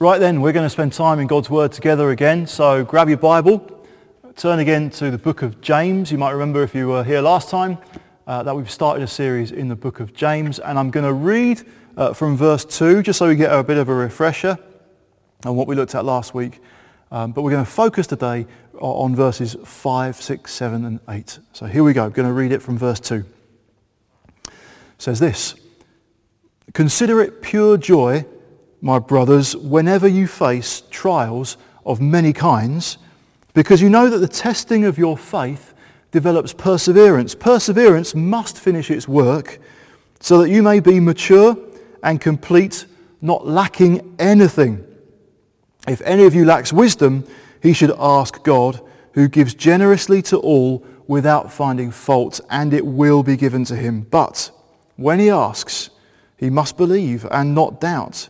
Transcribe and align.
Right 0.00 0.18
then, 0.18 0.40
we're 0.40 0.52
going 0.52 0.66
to 0.66 0.70
spend 0.70 0.92
time 0.92 1.20
in 1.20 1.28
God's 1.28 1.48
Word 1.48 1.70
together 1.70 2.10
again. 2.10 2.48
So 2.48 2.82
grab 2.82 3.08
your 3.08 3.16
Bible, 3.16 3.86
turn 4.34 4.58
again 4.58 4.90
to 4.90 5.08
the 5.12 5.18
book 5.18 5.42
of 5.42 5.60
James. 5.60 6.10
You 6.10 6.18
might 6.18 6.32
remember 6.32 6.64
if 6.64 6.74
you 6.74 6.88
were 6.88 7.04
here 7.04 7.20
last 7.20 7.48
time 7.48 7.78
uh, 8.26 8.42
that 8.42 8.56
we've 8.56 8.68
started 8.68 9.04
a 9.04 9.06
series 9.06 9.52
in 9.52 9.68
the 9.68 9.76
book 9.76 10.00
of 10.00 10.12
James. 10.12 10.58
And 10.58 10.80
I'm 10.80 10.90
going 10.90 11.06
to 11.06 11.12
read 11.12 11.62
uh, 11.96 12.12
from 12.12 12.36
verse 12.36 12.64
2 12.64 13.04
just 13.04 13.20
so 13.20 13.28
we 13.28 13.36
get 13.36 13.52
a 13.52 13.62
bit 13.62 13.76
of 13.76 13.88
a 13.88 13.94
refresher 13.94 14.58
on 15.44 15.54
what 15.54 15.68
we 15.68 15.76
looked 15.76 15.94
at 15.94 16.04
last 16.04 16.34
week. 16.34 16.58
Um, 17.12 17.30
but 17.30 17.42
we're 17.42 17.52
going 17.52 17.64
to 17.64 17.70
focus 17.70 18.08
today 18.08 18.48
on 18.80 19.14
verses 19.14 19.54
5, 19.64 20.16
6, 20.16 20.52
7 20.52 20.84
and 20.86 20.98
8. 21.08 21.38
So 21.52 21.66
here 21.66 21.84
we 21.84 21.92
go. 21.92 22.06
I'm 22.06 22.10
going 22.10 22.26
to 22.26 22.34
read 22.34 22.50
it 22.50 22.62
from 22.62 22.76
verse 22.76 22.98
2. 22.98 23.24
It 24.48 24.52
says 24.98 25.20
this, 25.20 25.54
Consider 26.72 27.20
it 27.20 27.42
pure 27.42 27.76
joy 27.76 28.26
my 28.84 28.98
brothers, 28.98 29.56
whenever 29.56 30.06
you 30.06 30.26
face 30.26 30.82
trials 30.90 31.56
of 31.86 32.02
many 32.02 32.34
kinds, 32.34 32.98
because 33.54 33.80
you 33.80 33.88
know 33.88 34.10
that 34.10 34.18
the 34.18 34.28
testing 34.28 34.84
of 34.84 34.98
your 34.98 35.16
faith 35.16 35.72
develops 36.10 36.52
perseverance. 36.52 37.34
Perseverance 37.34 38.14
must 38.14 38.58
finish 38.58 38.90
its 38.90 39.08
work 39.08 39.58
so 40.20 40.36
that 40.42 40.50
you 40.50 40.62
may 40.62 40.80
be 40.80 41.00
mature 41.00 41.56
and 42.02 42.20
complete, 42.20 42.84
not 43.22 43.46
lacking 43.46 44.16
anything. 44.18 44.84
If 45.88 46.02
any 46.02 46.24
of 46.24 46.34
you 46.34 46.44
lacks 46.44 46.70
wisdom, 46.70 47.26
he 47.62 47.72
should 47.72 47.92
ask 47.98 48.42
God, 48.42 48.82
who 49.12 49.28
gives 49.28 49.54
generously 49.54 50.20
to 50.22 50.36
all 50.36 50.84
without 51.06 51.50
finding 51.50 51.90
fault, 51.90 52.38
and 52.50 52.74
it 52.74 52.84
will 52.84 53.22
be 53.22 53.38
given 53.38 53.64
to 53.64 53.76
him. 53.76 54.02
But 54.02 54.50
when 54.96 55.20
he 55.20 55.30
asks, 55.30 55.88
he 56.36 56.50
must 56.50 56.76
believe 56.76 57.26
and 57.30 57.54
not 57.54 57.80
doubt 57.80 58.28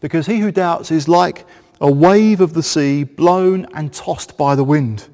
because 0.00 0.26
he 0.26 0.38
who 0.38 0.50
doubts 0.50 0.90
is 0.90 1.08
like 1.08 1.46
a 1.80 1.90
wave 1.90 2.40
of 2.40 2.52
the 2.52 2.62
sea 2.62 3.04
blown 3.04 3.66
and 3.74 3.92
tossed 3.92 4.36
by 4.36 4.54
the 4.54 4.64
wind. 4.64 5.08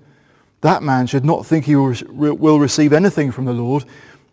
That 0.63 0.83
man 0.83 1.07
should 1.07 1.25
not 1.25 1.47
think 1.47 1.65
he 1.65 1.77
will 1.77 2.59
receive 2.59 2.93
anything 2.93 3.31
from 3.31 3.45
the 3.45 3.53
Lord. 3.53 3.85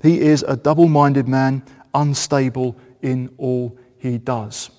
He 0.02 0.20
is 0.20 0.44
a 0.48 0.56
double-minded 0.56 1.28
man, 1.28 1.64
unstable 1.94 2.76
in 3.02 3.30
all 3.38 3.78
he 3.98 4.18
does. 4.18 4.72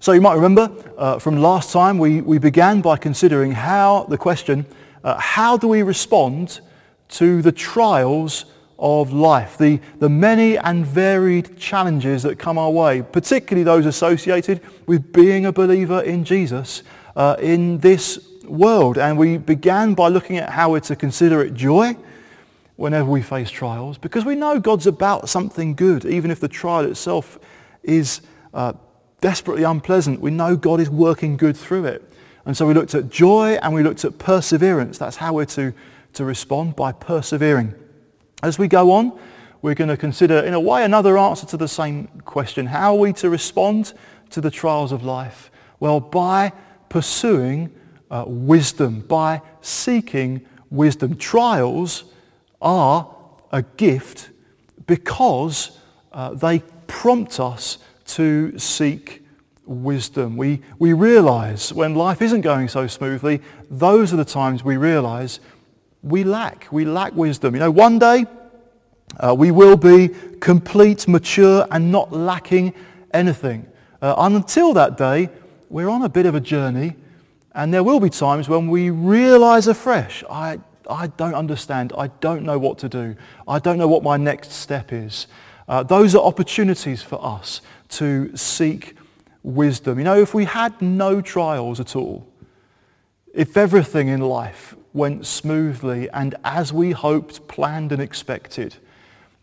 So 0.00 0.12
you 0.12 0.20
might 0.20 0.34
remember 0.34 0.72
uh, 0.96 1.18
from 1.18 1.36
last 1.36 1.72
time 1.72 1.98
we, 1.98 2.20
we 2.20 2.38
began 2.38 2.80
by 2.80 2.96
considering 2.96 3.52
how 3.52 4.06
the 4.08 4.18
question, 4.18 4.66
uh, 5.04 5.18
how 5.18 5.56
do 5.56 5.68
we 5.68 5.82
respond 5.82 6.60
to 7.10 7.42
the 7.42 7.52
trials 7.52 8.46
of 8.78 9.12
life, 9.12 9.58
the, 9.58 9.80
the 9.98 10.08
many 10.08 10.56
and 10.56 10.86
varied 10.86 11.56
challenges 11.58 12.22
that 12.22 12.38
come 12.38 12.58
our 12.58 12.70
way, 12.70 13.02
particularly 13.02 13.64
those 13.64 13.86
associated 13.86 14.60
with 14.86 15.12
being 15.12 15.46
a 15.46 15.52
believer 15.52 16.00
in 16.02 16.24
Jesus 16.24 16.84
uh, 17.16 17.36
in 17.40 17.78
this 17.78 18.20
world. 18.44 18.96
And 18.96 19.18
we 19.18 19.36
began 19.36 19.94
by 19.94 20.08
looking 20.08 20.36
at 20.36 20.50
how 20.50 20.70
we're 20.70 20.80
to 20.80 20.94
consider 20.94 21.42
it 21.42 21.54
joy 21.54 21.96
whenever 22.76 23.10
we 23.10 23.20
face 23.20 23.50
trials, 23.50 23.98
because 23.98 24.24
we 24.24 24.36
know 24.36 24.60
God's 24.60 24.86
about 24.86 25.28
something 25.28 25.74
good, 25.74 26.04
even 26.04 26.30
if 26.30 26.38
the 26.38 26.46
trial 26.46 26.84
itself 26.84 27.40
is 27.82 28.20
uh, 28.54 28.72
desperately 29.20 29.64
unpleasant. 29.64 30.20
We 30.20 30.30
know 30.30 30.54
God 30.54 30.78
is 30.78 30.88
working 30.88 31.36
good 31.36 31.56
through 31.56 31.86
it. 31.86 32.08
And 32.46 32.56
so 32.56 32.68
we 32.68 32.74
looked 32.74 32.94
at 32.94 33.10
joy 33.10 33.58
and 33.60 33.74
we 33.74 33.82
looked 33.82 34.04
at 34.04 34.18
perseverance. 34.18 34.96
That's 34.96 35.16
how 35.16 35.32
we're 35.32 35.46
to, 35.46 35.74
to 36.12 36.24
respond 36.24 36.76
by 36.76 36.92
persevering. 36.92 37.74
As 38.42 38.58
we 38.58 38.68
go 38.68 38.92
on, 38.92 39.18
we're 39.62 39.74
going 39.74 39.88
to 39.88 39.96
consider, 39.96 40.38
in 40.38 40.54
a 40.54 40.60
way, 40.60 40.84
another 40.84 41.18
answer 41.18 41.46
to 41.46 41.56
the 41.56 41.66
same 41.66 42.06
question. 42.24 42.66
How 42.66 42.94
are 42.94 42.98
we 42.98 43.12
to 43.14 43.28
respond 43.28 43.92
to 44.30 44.40
the 44.40 44.50
trials 44.50 44.92
of 44.92 45.04
life? 45.04 45.50
Well, 45.80 45.98
by 45.98 46.52
pursuing 46.88 47.70
uh, 48.10 48.24
wisdom, 48.26 49.00
by 49.00 49.42
seeking 49.60 50.46
wisdom. 50.70 51.16
Trials 51.16 52.04
are 52.60 53.14
a 53.52 53.62
gift 53.62 54.30
because 54.86 55.78
uh, 56.12 56.34
they 56.34 56.60
prompt 56.86 57.40
us 57.40 57.78
to 58.06 58.58
seek 58.58 59.24
wisdom. 59.66 60.36
We, 60.36 60.62
we 60.78 60.92
realize 60.94 61.72
when 61.72 61.94
life 61.94 62.22
isn't 62.22 62.40
going 62.40 62.68
so 62.68 62.86
smoothly, 62.86 63.42
those 63.70 64.12
are 64.12 64.16
the 64.16 64.24
times 64.24 64.64
we 64.64 64.76
realize 64.76 65.40
we 66.02 66.24
lack. 66.24 66.68
We 66.70 66.84
lack 66.84 67.14
wisdom. 67.14 67.54
You 67.54 67.60
know, 67.60 67.70
one 67.70 67.98
day 67.98 68.24
uh, 69.16 69.34
we 69.36 69.50
will 69.50 69.76
be 69.76 70.10
complete, 70.40 71.08
mature, 71.08 71.66
and 71.70 71.90
not 71.90 72.12
lacking 72.12 72.74
anything. 73.12 73.66
Uh, 74.00 74.14
until 74.18 74.72
that 74.74 74.96
day, 74.96 75.28
we're 75.70 75.88
on 75.88 76.02
a 76.02 76.08
bit 76.08 76.26
of 76.26 76.34
a 76.34 76.40
journey, 76.40 76.94
and 77.54 77.74
there 77.74 77.82
will 77.82 78.00
be 78.00 78.10
times 78.10 78.48
when 78.48 78.68
we 78.68 78.90
realize 78.90 79.66
afresh, 79.66 80.22
I, 80.30 80.60
I 80.88 81.08
don't 81.08 81.34
understand. 81.34 81.92
I 81.96 82.08
don't 82.20 82.44
know 82.44 82.58
what 82.58 82.78
to 82.78 82.88
do. 82.88 83.16
I 83.46 83.58
don't 83.58 83.78
know 83.78 83.88
what 83.88 84.02
my 84.02 84.16
next 84.16 84.52
step 84.52 84.92
is. 84.92 85.26
Uh, 85.68 85.82
those 85.82 86.14
are 86.14 86.22
opportunities 86.22 87.02
for 87.02 87.22
us 87.24 87.60
to 87.88 88.34
seek 88.36 88.96
wisdom. 89.42 89.98
You 89.98 90.04
know, 90.04 90.20
if 90.20 90.34
we 90.34 90.44
had 90.44 90.80
no 90.80 91.20
trials 91.20 91.80
at 91.80 91.96
all, 91.96 92.26
if 93.34 93.56
everything 93.56 94.08
in 94.08 94.20
life 94.20 94.74
went 94.92 95.26
smoothly 95.26 96.08
and 96.10 96.34
as 96.44 96.72
we 96.72 96.92
hoped, 96.92 97.46
planned 97.48 97.92
and 97.92 98.00
expected, 98.00 98.76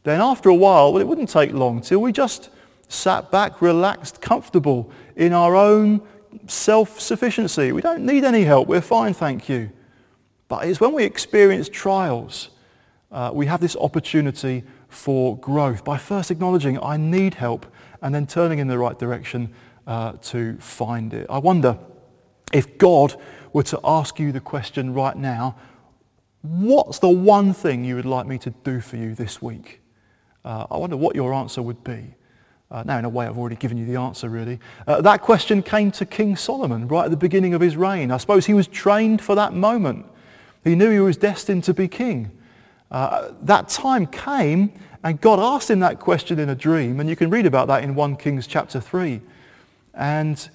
then 0.05 0.21
after 0.21 0.49
a 0.49 0.55
while, 0.55 0.93
well, 0.93 1.01
it 1.01 1.07
wouldn't 1.07 1.29
take 1.29 1.51
long 1.51 1.81
till 1.81 1.99
we 1.99 2.11
just 2.11 2.49
sat 2.87 3.31
back, 3.31 3.61
relaxed, 3.61 4.21
comfortable 4.21 4.91
in 5.15 5.33
our 5.33 5.55
own 5.55 6.01
self-sufficiency. 6.47 7.71
We 7.71 7.81
don't 7.81 8.05
need 8.05 8.23
any 8.23 8.43
help. 8.43 8.67
We're 8.67 8.81
fine, 8.81 9.13
thank 9.13 9.49
you. 9.49 9.71
But 10.47 10.67
it's 10.67 10.79
when 10.79 10.93
we 10.93 11.03
experience 11.03 11.69
trials, 11.69 12.49
uh, 13.11 13.31
we 13.33 13.47
have 13.47 13.61
this 13.61 13.75
opportunity 13.75 14.63
for 14.89 15.37
growth 15.37 15.83
by 15.83 15.97
first 15.97 16.29
acknowledging 16.29 16.79
I 16.83 16.97
need 16.97 17.33
help 17.33 17.65
and 18.01 18.13
then 18.13 18.27
turning 18.27 18.59
in 18.59 18.67
the 18.67 18.77
right 18.77 18.97
direction 18.97 19.53
uh, 19.87 20.13
to 20.23 20.55
find 20.57 21.13
it. 21.13 21.25
I 21.29 21.39
wonder 21.39 21.77
if 22.53 22.77
God 22.77 23.15
were 23.53 23.63
to 23.63 23.79
ask 23.83 24.19
you 24.19 24.31
the 24.31 24.39
question 24.39 24.93
right 24.93 25.17
now, 25.17 25.55
what's 26.43 26.99
the 26.99 27.09
one 27.09 27.53
thing 27.53 27.83
you 27.83 27.95
would 27.95 28.05
like 28.05 28.27
me 28.27 28.37
to 28.39 28.51
do 28.51 28.81
for 28.81 28.97
you 28.97 29.15
this 29.15 29.41
week? 29.41 29.81
Uh, 30.45 30.67
I 30.69 30.77
wonder 30.77 30.95
what 30.95 31.15
your 31.15 31.33
answer 31.33 31.63
would 31.63 31.83
be. 31.83 32.13
Uh, 32.69 32.83
now, 32.85 32.99
in 32.99 33.05
a 33.05 33.09
way, 33.09 33.25
I've 33.25 33.37
already 33.37 33.55
given 33.55 33.77
you 33.77 33.85
the 33.85 33.95
answer, 33.95 34.29
really. 34.29 34.59
Uh, 34.85 35.01
that 35.01 35.21
question 35.21 35.63
came 35.63 35.91
to 35.91 36.05
King 36.05 36.35
Solomon 36.35 36.87
right 36.87 37.05
at 37.05 37.11
the 37.11 37.17
beginning 37.17 37.55
of 37.55 37.61
his 37.61 37.75
reign. 37.75 38.11
I 38.11 38.17
suppose 38.17 38.45
he 38.45 38.53
was 38.53 38.67
trained 38.67 39.21
for 39.21 39.33
that 39.35 39.53
moment. 39.53 40.05
He 40.63 40.75
knew 40.75 40.91
he 40.91 40.99
was 40.99 41.17
destined 41.17 41.63
to 41.65 41.73
be 41.73 41.87
king. 41.87 42.31
Uh, 42.91 43.31
that 43.41 43.69
time 43.69 44.05
came, 44.05 44.71
and 45.03 45.19
God 45.19 45.39
asked 45.39 45.69
him 45.69 45.79
that 45.79 45.99
question 45.99 46.37
in 46.37 46.49
a 46.49 46.55
dream, 46.55 46.99
and 46.99 47.09
you 47.09 47.15
can 47.15 47.29
read 47.31 47.47
about 47.47 47.67
that 47.67 47.83
in 47.83 47.95
1 47.95 48.15
Kings 48.17 48.45
chapter 48.45 48.79
3. 48.79 49.21
And 49.95 50.47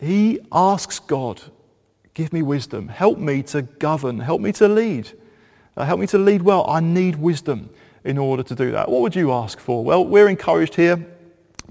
he 0.00 0.40
asks 0.52 0.98
God, 0.98 1.40
give 2.12 2.32
me 2.32 2.42
wisdom. 2.42 2.88
Help 2.88 3.18
me 3.18 3.42
to 3.44 3.62
govern. 3.62 4.20
Help 4.20 4.42
me 4.42 4.52
to 4.52 4.68
lead. 4.68 5.10
Uh, 5.76 5.84
help 5.84 6.00
me 6.00 6.06
to 6.08 6.18
lead 6.18 6.42
well. 6.42 6.68
I 6.68 6.80
need 6.80 7.16
wisdom 7.16 7.70
in 8.04 8.18
order 8.18 8.42
to 8.42 8.54
do 8.54 8.70
that. 8.72 8.88
What 8.90 9.00
would 9.00 9.16
you 9.16 9.32
ask 9.32 9.58
for? 9.58 9.82
Well, 9.82 10.04
we're 10.04 10.28
encouraged 10.28 10.74
here 10.74 11.04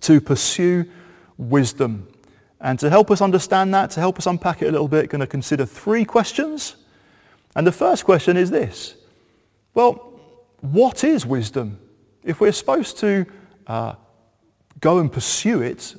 to 0.01 0.19
pursue 0.19 0.85
wisdom. 1.38 2.07
And 2.59 2.79
to 2.79 2.89
help 2.89 3.11
us 3.11 3.21
understand 3.21 3.73
that, 3.73 3.91
to 3.91 3.99
help 3.99 4.17
us 4.17 4.25
unpack 4.25 4.61
it 4.61 4.67
a 4.67 4.71
little 4.71 4.88
bit, 4.88 5.09
going 5.09 5.21
to 5.21 5.27
consider 5.27 5.66
three 5.66 6.05
questions. 6.05 6.75
And 7.55 7.67
the 7.67 7.71
first 7.71 8.05
question 8.05 8.38
is 8.38 8.49
this. 8.49 8.95
Well, 9.73 10.19
what 10.61 11.03
is 11.03 11.25
wisdom? 11.25 11.79
If 12.23 12.39
we're 12.39 12.51
supposed 12.51 12.97
to 13.00 13.25
uh, 13.67 13.95
go 14.79 15.00
and 15.00 15.11
pursue 15.11 15.61
it, 15.61 15.95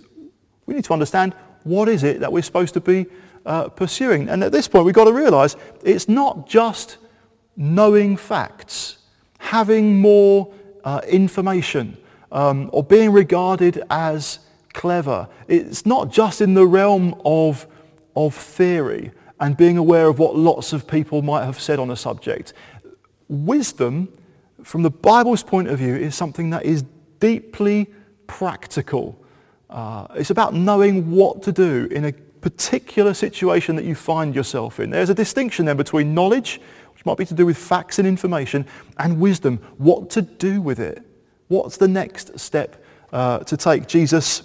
we 0.67 0.75
need 0.75 0.85
to 0.85 0.93
understand 0.93 1.35
what 1.63 1.89
is 1.89 2.03
it 2.03 2.21
that 2.21 2.33
we're 2.33 2.43
supposed 2.43 2.75
to 2.75 2.81
be 2.81 3.07
uh, 3.47 3.69
pursuing. 3.69 4.29
And 4.29 4.43
at 4.43 4.53
this 4.53 4.67
point, 4.67 4.87
we've 4.87 4.95
got 4.95 5.05
to 5.05 5.13
realize 5.13 5.57
it's 5.83 6.09
not 6.09 6.49
just 6.49 6.97
knowing 7.57 8.17
facts 8.17 8.99
having 9.45 10.01
more 10.01 10.51
uh, 10.85 11.03
information 11.07 11.99
um, 12.33 12.71
or 12.73 12.83
being 12.83 13.13
regarded 13.13 13.83
as 13.91 14.39
clever. 14.73 15.29
It's 15.49 15.85
not 15.85 16.11
just 16.11 16.41
in 16.41 16.55
the 16.55 16.67
realm 16.67 17.21
of, 17.27 17.67
of 18.17 18.35
theory 18.35 19.13
and 19.39 19.55
being 19.55 19.77
aware 19.77 20.09
of 20.09 20.19
what 20.19 20.35
lots 20.35 20.73
of 20.73 20.87
people 20.87 21.21
might 21.21 21.45
have 21.45 21.61
said 21.61 21.79
on 21.79 21.91
a 21.91 21.97
subject. 21.97 22.55
Wisdom, 23.29 24.09
from 24.63 24.83
the 24.83 24.91
Bible's 24.91 25.43
point 25.43 25.69
of 25.69 25.79
view, 25.79 25.95
is 25.95 26.15
something 26.15 26.49
that 26.51 26.65
is 26.65 26.83
deeply 27.21 27.93
practical. 28.27 29.23
Uh, 29.69 30.07
it's 30.15 30.31
about 30.31 30.55
knowing 30.55 31.11
what 31.11 31.43
to 31.43 31.53
do 31.53 31.87
in 31.91 32.07
a 32.07 32.13
particular 32.41 33.13
situation 33.13 33.77
that 33.77 33.85
you 33.85 33.95
find 33.95 34.35
yourself 34.35 34.81
in. 34.81 34.89
There's 34.91 35.11
a 35.11 35.15
distinction 35.15 35.67
there 35.67 35.75
between 35.75 36.15
knowledge, 36.15 36.61
might 37.05 37.17
be 37.17 37.27
to 37.27 37.35
do 37.35 37.47
with 37.47 37.57
facts 37.57 37.99
and 37.99 38.09
information, 38.09 38.67
and 38.99 39.21
wisdom, 39.21 39.59
what 39.79 40.11
to 40.11 40.23
do 40.23 40.61
with 40.61 40.79
it. 40.79 41.03
What's 41.49 41.77
the 41.77 41.89
next 41.89 42.39
step 42.39 42.83
uh, 43.13 43.41
to 43.41 43.57
take? 43.57 43.87
Jesus 43.87 44.43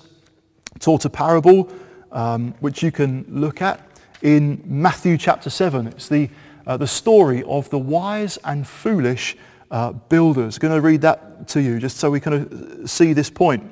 taught 0.80 1.06
a 1.06 1.10
parable 1.10 1.72
um, 2.12 2.54
which 2.60 2.84
you 2.84 2.92
can 2.92 3.26
look 3.30 3.62
at 3.62 3.86
in 4.22 4.62
Matthew 4.66 5.18
chapter 5.18 5.50
7. 5.50 5.88
It's 5.88 6.10
the, 6.10 6.30
uh, 6.68 6.78
the 6.78 6.88
story 6.88 7.44
of 7.44 7.70
the 7.70 7.78
wise 7.78 8.38
and 8.44 8.68
foolish 8.68 9.38
uh, 9.72 9.94
builders. 9.94 10.58
I'm 10.58 10.62
going 10.62 10.76
to 10.76 10.82
read 10.82 11.02
that 11.02 11.48
to 11.50 11.62
you 11.62 11.80
just 11.80 11.98
so 11.98 12.10
we 12.10 12.20
kind 12.20 12.82
of 12.82 12.90
see 12.90 13.14
this 13.14 13.30
point. 13.30 13.70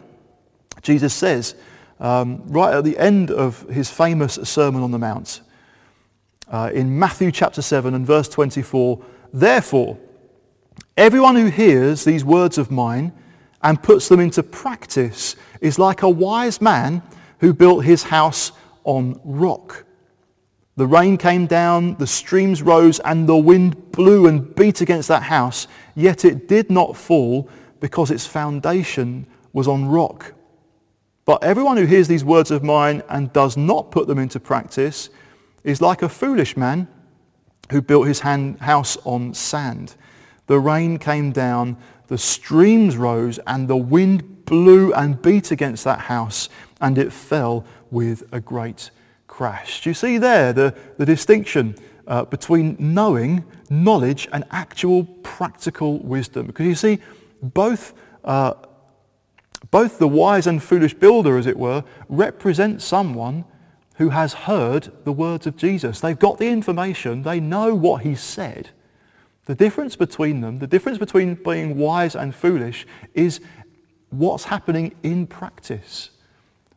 Jesus 0.82 1.14
says, 1.14 1.56
um, 2.00 2.44
right 2.48 2.76
at 2.76 2.84
the 2.84 2.98
end 2.98 3.32
of 3.32 3.62
his 3.70 3.90
famous 3.90 4.36
Sermon 4.44 4.84
on 4.84 4.92
the 4.92 5.00
Mount, 5.00 5.42
uh, 6.50 6.72
in 6.74 6.98
Matthew 6.98 7.32
chapter 7.32 7.62
7 7.62 7.94
and 7.94 8.06
verse 8.06 8.30
24, 8.30 9.04
Therefore, 9.34 9.98
everyone 10.96 11.36
who 11.36 11.48
hears 11.48 12.04
these 12.04 12.24
words 12.24 12.58
of 12.58 12.72
mine 12.72 13.14
and 13.62 13.82
puts 13.82 14.08
them 14.08 14.20
into 14.20 14.44
practice 14.44 15.36
is 15.62 15.80
like 15.80 16.04
a 16.04 16.10
wise 16.10 16.62
man 16.62 17.02
who 17.40 17.54
built 17.54 17.84
his 17.84 18.04
house 18.04 18.52
on 18.84 19.20
rock. 19.24 19.86
The 20.76 20.88
rain 20.88 21.18
came 21.18 21.48
down, 21.48 21.96
the 21.96 22.08
streams 22.08 22.62
rose, 22.62 23.00
and 23.00 23.28
the 23.28 23.36
wind 23.36 23.92
blew 23.92 24.28
and 24.28 24.54
beat 24.56 24.82
against 24.82 25.08
that 25.08 25.24
house, 25.24 25.68
yet 25.96 26.24
it 26.24 26.48
did 26.48 26.70
not 26.70 26.96
fall 26.96 27.50
because 27.80 28.12
its 28.12 28.28
foundation 28.28 29.26
was 29.54 29.68
on 29.68 29.88
rock. 29.88 30.34
But 31.26 31.44
everyone 31.44 31.78
who 31.78 31.86
hears 31.86 32.08
these 32.08 32.24
words 32.24 32.52
of 32.52 32.64
mine 32.64 33.04
and 33.10 33.34
does 33.34 33.58
not 33.58 33.92
put 33.92 34.08
them 34.08 34.20
into 34.20 34.40
practice 34.40 35.10
is 35.68 35.82
like 35.82 36.02
a 36.02 36.08
foolish 36.08 36.56
man 36.56 36.88
who 37.72 37.82
built 37.82 38.08
his 38.08 38.22
hand, 38.22 38.58
house 38.62 38.98
on 39.04 39.34
sand. 39.34 39.96
The 40.46 40.58
rain 40.58 40.98
came 40.98 41.34
down, 41.34 41.76
the 42.08 42.18
streams 42.18 42.96
rose, 42.96 43.38
and 43.46 43.68
the 43.68 43.76
wind 43.76 44.46
blew 44.46 44.94
and 44.94 45.22
beat 45.22 45.52
against 45.52 45.84
that 45.84 46.00
house, 46.00 46.48
and 46.80 46.98
it 46.98 47.12
fell 47.12 47.66
with 47.92 48.24
a 48.32 48.40
great 48.40 48.92
crash. 49.28 49.84
Do 49.84 49.90
you 49.90 49.94
see 49.94 50.18
there 50.18 50.54
the, 50.54 50.74
the 50.98 51.06
distinction 51.06 51.76
uh, 52.08 52.24
between 52.24 52.78
knowing, 52.80 53.44
knowledge, 53.70 54.30
and 54.32 54.46
actual 54.52 55.04
practical 55.22 56.00
wisdom? 56.00 56.48
Because 56.48 56.66
you 56.66 56.76
see, 56.76 57.00
both, 57.44 57.94
uh, 58.24 58.54
both 59.70 60.00
the 60.00 60.08
wise 60.08 60.48
and 60.48 60.64
foolish 60.64 60.94
builder, 60.94 61.38
as 61.38 61.46
it 61.46 61.58
were, 61.58 61.84
represent 62.08 62.82
someone 62.82 63.44
who 63.98 64.10
has 64.10 64.34
heard 64.34 64.92
the 65.06 65.12
words 65.12 65.48
of 65.48 65.58
Jesus. 65.58 66.00
They've 66.00 66.18
got 66.18 66.38
the 66.38 66.48
information. 66.48 67.24
They 67.24 67.40
know 67.40 67.74
what 67.74 68.04
he 68.04 68.16
said. 68.16 68.70
The 69.46 69.56
difference 69.56 69.96
between 69.96 70.42
them, 70.42 70.60
the 70.60 70.68
difference 70.68 70.98
between 70.98 71.36
being 71.36 71.78
wise 71.78 72.16
and 72.16 72.34
foolish 72.36 72.86
is 73.14 73.40
what's 74.10 74.46
happening 74.46 74.94
in 75.04 75.26
practice. 75.26 76.12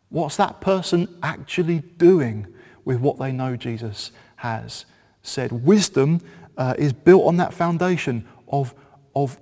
What's 0.08 0.36
that 0.36 0.60
person 0.60 1.08
actually 1.22 1.80
doing 1.98 2.46
with 2.84 3.00
what 3.00 3.18
they 3.18 3.32
know 3.32 3.54
Jesus 3.54 4.12
has 4.36 4.86
said? 5.22 5.52
Wisdom 5.52 6.20
uh, 6.56 6.74
is 6.78 6.92
built 6.92 7.26
on 7.26 7.36
that 7.36 7.52
foundation 7.52 8.26
of, 8.48 8.74
of, 9.14 9.38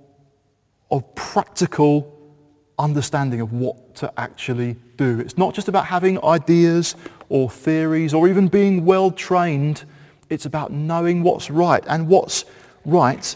of 0.91 1.15
practical 1.15 2.15
understanding 2.77 3.41
of 3.41 3.53
what 3.53 3.95
to 3.95 4.11
actually 4.19 4.75
do. 4.97 5.19
It's 5.19 5.37
not 5.37 5.53
just 5.53 5.67
about 5.67 5.85
having 5.85 6.23
ideas 6.23 6.95
or 7.29 7.49
theories 7.49 8.13
or 8.13 8.27
even 8.27 8.47
being 8.47 8.85
well 8.85 9.11
trained. 9.11 9.85
It's 10.29 10.45
about 10.45 10.71
knowing 10.71 11.23
what's 11.23 11.49
right 11.49 11.83
and 11.87 12.07
what's 12.07 12.45
right 12.85 13.35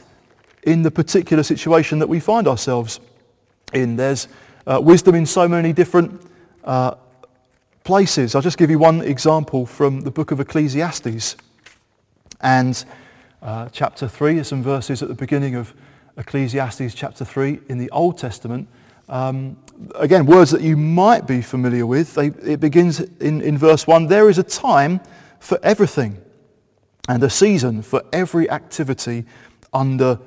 in 0.63 0.81
the 0.81 0.91
particular 0.91 1.43
situation 1.43 1.99
that 1.99 2.07
we 2.07 2.19
find 2.19 2.47
ourselves 2.47 2.99
in. 3.73 3.95
There's 3.95 4.27
uh, 4.67 4.79
wisdom 4.81 5.15
in 5.15 5.25
so 5.25 5.47
many 5.47 5.73
different 5.73 6.21
uh, 6.63 6.95
places. 7.83 8.35
I'll 8.35 8.41
just 8.41 8.57
give 8.57 8.69
you 8.69 8.79
one 8.79 9.01
example 9.01 9.65
from 9.65 10.01
the 10.01 10.11
book 10.11 10.31
of 10.31 10.39
Ecclesiastes 10.39 11.35
and 12.41 12.85
uh, 13.41 13.69
chapter 13.71 14.07
3. 14.07 14.35
There's 14.35 14.47
some 14.47 14.63
verses 14.63 15.01
at 15.01 15.09
the 15.09 15.15
beginning 15.15 15.55
of 15.55 15.73
Ecclesiastes 16.17 16.93
chapter 16.93 17.25
3 17.25 17.59
in 17.69 17.77
the 17.77 17.89
Old 17.91 18.17
Testament. 18.17 18.67
Um, 19.09 19.57
again, 19.95 20.25
words 20.25 20.51
that 20.51 20.61
you 20.61 20.77
might 20.77 21.27
be 21.27 21.41
familiar 21.41 21.85
with. 21.85 22.13
They, 22.13 22.27
it 22.27 22.59
begins 22.59 22.99
in, 22.99 23.41
in 23.41 23.57
verse 23.57 23.87
1. 23.87 24.07
There 24.07 24.29
is 24.29 24.37
a 24.37 24.43
time 24.43 24.99
for 25.39 25.59
everything 25.63 26.21
and 27.09 27.21
a 27.23 27.29
season 27.29 27.81
for 27.81 28.03
every 28.13 28.49
activity 28.49 29.25
under, 29.73 30.19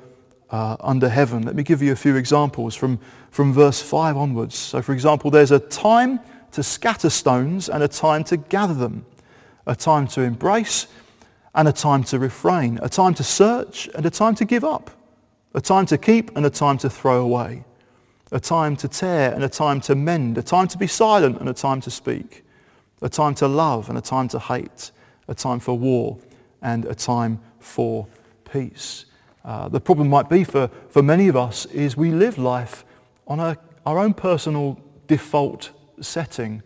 uh, 0.51 0.77
under 0.81 1.09
heaven. 1.09 1.43
Let 1.43 1.55
me 1.55 1.63
give 1.63 1.83
you 1.83 1.93
a 1.93 1.97
few 1.97 2.17
examples 2.17 2.75
from, 2.75 2.99
from 3.31 3.53
verse 3.53 3.81
5 3.81 4.17
onwards. 4.17 4.57
So, 4.57 4.83
for 4.83 4.93
example, 4.93 5.31
there's 5.31 5.53
a 5.53 5.59
time 5.59 6.21
to 6.53 6.63
scatter 6.63 7.11
stones 7.11 7.69
and 7.69 7.83
a 7.83 7.89
time 7.89 8.25
to 8.25 8.37
gather 8.37 8.75
them, 8.75 9.07
a 9.67 9.75
time 9.75 10.07
to 10.09 10.23
embrace 10.23 10.87
and 11.55 11.67
a 11.69 11.73
time 11.73 12.05
to 12.05 12.19
refrain, 12.19 12.79
a 12.83 12.89
time 12.89 13.15
to 13.15 13.25
search 13.25 13.89
and 13.95 14.05
a 14.05 14.11
time 14.11 14.35
to 14.35 14.45
give 14.45 14.65
up, 14.65 14.91
a 15.55 15.61
time 15.61 15.87
to 15.87 15.97
keep 15.97 16.37
and 16.37 16.45
a 16.45 16.51
time 16.51 16.77
to 16.79 16.91
throw 16.91 17.23
away 17.23 17.65
a 18.33 18.41
time 18.41 18.77
to 18.77 18.89
tear 18.89 19.33
and 19.33 19.45
a 19.45 19.49
time 19.49 19.81
to 19.83 19.95
mend, 19.95 20.39
a 20.39 20.43
time 20.43 20.69
to 20.69 20.79
be 20.79 20.87
silent 20.87 21.39
and 21.39 21.49
a 21.49 21.55
time 21.55 21.81
to 21.81 21.91
speak, 21.91 22.45
a 23.03 23.09
time 23.09 23.35
to 23.35 23.47
love 23.47 23.89
and 23.89 23.97
a 23.97 24.01
time 24.01 24.29
to 24.29 24.39
hate, 24.39 24.91
a 25.29 25.35
time 25.35 25.61
for 25.61 25.79
war 25.79 26.19
and 26.63 26.85
a 26.87 26.95
time 26.95 27.41
for 27.61 28.07
peace. 28.51 29.07
Uh, 29.45 29.69
the 29.69 29.81
problem 29.81 30.09
might 30.09 30.29
be 30.29 30.43
for, 30.43 30.69
for 30.89 31.03
many 31.03 31.29
of 31.29 31.37
us 31.37 31.67
is 31.67 31.97
we 31.97 32.11
live 32.11 32.37
life 32.37 32.85
on 33.29 33.39
a, 33.39 33.57
our 33.85 33.99
own 33.99 34.13
personal 34.13 34.81
default 35.07 35.71
setting, 36.01 36.63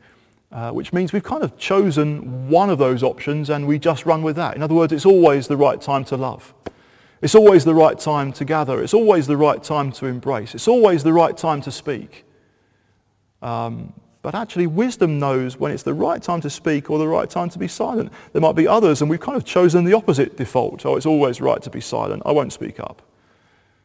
uh, 0.50 0.70
which 0.70 0.92
means 0.92 1.12
we've 1.12 1.22
kind 1.22 1.42
of 1.42 1.58
chosen 1.58 2.48
one 2.48 2.70
of 2.70 2.78
those 2.78 3.02
options 3.02 3.50
and 3.50 3.66
we 3.66 3.78
just 3.78 4.06
run 4.06 4.22
with 4.22 4.36
that. 4.36 4.56
In 4.56 4.62
other 4.62 4.74
words, 4.74 4.92
it's 4.92 5.06
always 5.06 5.46
the 5.46 5.56
right 5.56 5.80
time 5.80 6.04
to 6.06 6.16
love. 6.16 6.54
It's 7.22 7.34
always 7.34 7.64
the 7.64 7.74
right 7.74 7.98
time 7.98 8.32
to 8.34 8.44
gather. 8.44 8.82
It's 8.82 8.94
always 8.94 9.26
the 9.26 9.36
right 9.36 9.62
time 9.62 9.92
to 9.92 10.06
embrace. 10.06 10.54
It's 10.54 10.68
always 10.68 11.02
the 11.02 11.12
right 11.12 11.36
time 11.36 11.60
to 11.62 11.70
speak. 11.70 12.24
Um, 13.42 13.92
but 14.22 14.34
actually, 14.34 14.66
wisdom 14.66 15.18
knows 15.18 15.58
when 15.58 15.72
it's 15.72 15.82
the 15.82 15.94
right 15.94 16.22
time 16.22 16.40
to 16.42 16.50
speak 16.50 16.90
or 16.90 16.98
the 16.98 17.08
right 17.08 17.28
time 17.28 17.48
to 17.50 17.58
be 17.58 17.68
silent. 17.68 18.12
There 18.32 18.42
might 18.42 18.54
be 18.54 18.68
others, 18.68 19.00
and 19.00 19.10
we've 19.10 19.20
kind 19.20 19.36
of 19.36 19.44
chosen 19.44 19.84
the 19.84 19.94
opposite 19.94 20.36
default. 20.36 20.84
Oh, 20.84 20.96
it's 20.96 21.06
always 21.06 21.40
right 21.40 21.60
to 21.62 21.70
be 21.70 21.80
silent. 21.80 22.22
I 22.26 22.32
won't 22.32 22.52
speak 22.52 22.80
up. 22.80 23.02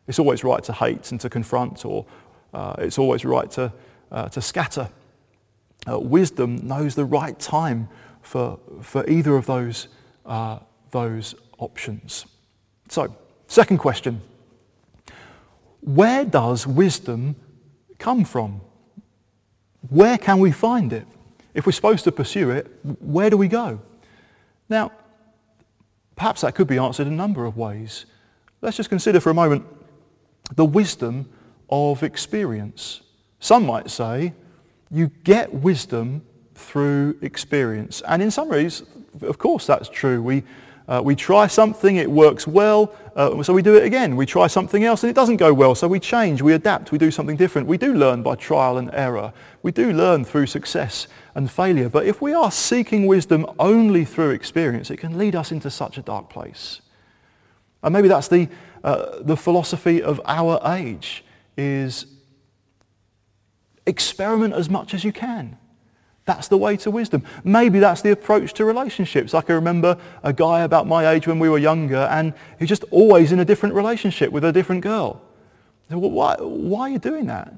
It's 0.08 0.20
always 0.20 0.44
right 0.44 0.64
to 0.66 0.74
hate 0.74 1.12
and 1.12 1.20
to 1.22 1.30
confront, 1.30 1.86
or 1.86 2.06
uh, 2.54 2.76
it's 2.80 2.98
always 2.98 3.24
right 3.24 3.50
to, 3.52 3.72
uh, 4.12 4.28
to 4.30 4.42
scatter. 4.42 4.90
Uh, 5.90 6.00
wisdom 6.00 6.68
knows 6.68 6.96
the 6.96 7.06
right 7.06 7.40
time 7.40 7.88
for, 8.22 8.60
for 8.82 9.08
either 9.10 9.38
of 9.38 9.46
those, 9.46 9.88
uh, 10.26 10.60
those 10.92 11.36
options. 11.60 12.26
So, 12.90 13.16
Second 13.48 13.78
question. 13.78 14.22
Where 15.82 16.26
does 16.26 16.66
wisdom 16.66 17.36
come 18.00 18.26
from? 18.26 18.62
Where 19.90 20.18
can 20.18 20.40
we 20.40 20.52
find 20.52 20.92
it? 20.92 21.06
If 21.54 21.66
we're 21.66 21.72
supposed 21.72 22.04
to 22.06 22.12
pursue 22.12 22.50
it, 22.50 22.68
where 23.00 23.30
do 23.30 23.38
we 23.38 23.48
go? 23.48 23.80
Now, 24.68 24.92
perhaps 26.16 26.42
that 26.42 26.56
could 26.56 26.68
be 26.68 26.78
answered 26.78 27.08
in 27.08 27.14
a 27.14 27.16
number 27.16 27.46
of 27.46 27.56
ways. 27.56 28.06
Let's 28.62 28.78
just 28.78 28.90
consider 28.90 29.20
for 29.20 29.30
a 29.30 29.34
moment 29.34 29.66
the 30.56 30.66
wisdom 30.66 31.30
of 31.70 32.04
experience. 32.04 33.02
Some 33.40 33.66
might 33.66 33.90
say 33.90 34.34
you 34.92 35.08
get 35.24 35.54
wisdom 35.54 36.24
through 36.56 37.18
experience. 37.22 38.02
And 38.08 38.22
in 38.22 38.32
some 38.32 38.50
ways, 38.50 38.84
of 39.22 39.38
course, 39.38 39.68
that's 39.68 39.90
true. 39.90 40.22
We, 40.22 40.44
uh, 40.88 41.02
we 41.04 41.16
try 41.16 41.48
something, 41.48 41.96
it 41.96 42.10
works 42.10 42.46
well, 42.46 42.94
uh, 43.16 43.42
so 43.42 43.54
we 43.54 43.62
do 43.62 43.76
it 43.76 43.84
again. 43.84 44.16
We 44.16 44.26
try 44.26 44.48
something 44.48 44.84
else 44.84 45.04
and 45.04 45.10
it 45.10 45.16
doesn't 45.16 45.38
go 45.38 45.54
well, 45.54 45.74
so 45.74 45.88
we 45.88 46.00
change, 46.00 46.42
we 46.42 46.54
adapt, 46.54 46.92
we 46.92 46.98
do 46.98 47.10
something 47.10 47.36
different. 47.36 47.68
We 47.68 47.78
do 47.78 47.94
learn 47.94 48.22
by 48.22 48.36
trial 48.36 48.78
and 48.78 48.94
error. 48.94 49.34
We 49.64 49.72
do 49.72 49.92
learn 49.94 50.26
through 50.26 50.48
success 50.48 51.08
and 51.34 51.50
failure. 51.50 51.90
But 51.90 52.06
if 52.06 52.22
we 52.22 52.34
are 52.34 52.52
seeking 52.52 53.08
wisdom 53.08 53.46
only 53.58 54.06
through 54.06 54.32
experience, 54.32 54.92
it 54.92 54.98
can 54.98 55.18
lead 55.18 55.36
us 55.36 55.52
into 55.52 55.72
such 55.72 55.98
a 55.98 56.02
dark 56.02 56.30
place. 56.30 56.82
And 57.82 57.94
maybe 57.94 58.08
that's 58.08 58.28
the, 58.28 58.48
uh, 58.84 59.22
the 59.22 59.38
philosophy 59.38 60.04
of 60.04 60.22
our 60.26 60.60
age 60.76 61.24
is 61.58 62.06
experiment 63.86 64.54
as 64.54 64.70
much 64.70 64.94
as 64.94 65.04
you 65.04 65.12
can. 65.12 65.58
That's 66.26 66.48
the 66.48 66.58
way 66.58 66.76
to 66.78 66.92
wisdom. 66.92 67.24
Maybe 67.44 67.80
that's 67.80 68.02
the 68.02 68.12
approach 68.12 68.54
to 68.56 68.66
relationships. 68.66 69.34
I 69.34 69.42
can 69.42 69.56
remember 69.56 69.98
a 70.24 70.34
guy 70.34 70.62
about 70.62 70.88
my 70.88 71.12
age 71.12 71.28
when 71.28 71.38
we 71.38 71.50
were 71.50 71.60
younger 71.60 72.08
and 72.10 72.34
he's 72.58 72.70
just 72.70 72.84
always 72.90 73.32
in 73.32 73.40
a 73.40 73.46
different 73.46 73.76
relationship 73.76 74.32
with 74.32 74.44
a 74.44 74.52
different 74.52 74.82
girl. 74.82 75.22
Well, 75.90 76.10
why, 76.10 76.36
why 76.40 76.82
are 76.82 76.90
you 76.90 77.00
doing 77.00 77.28
that? 77.28 77.54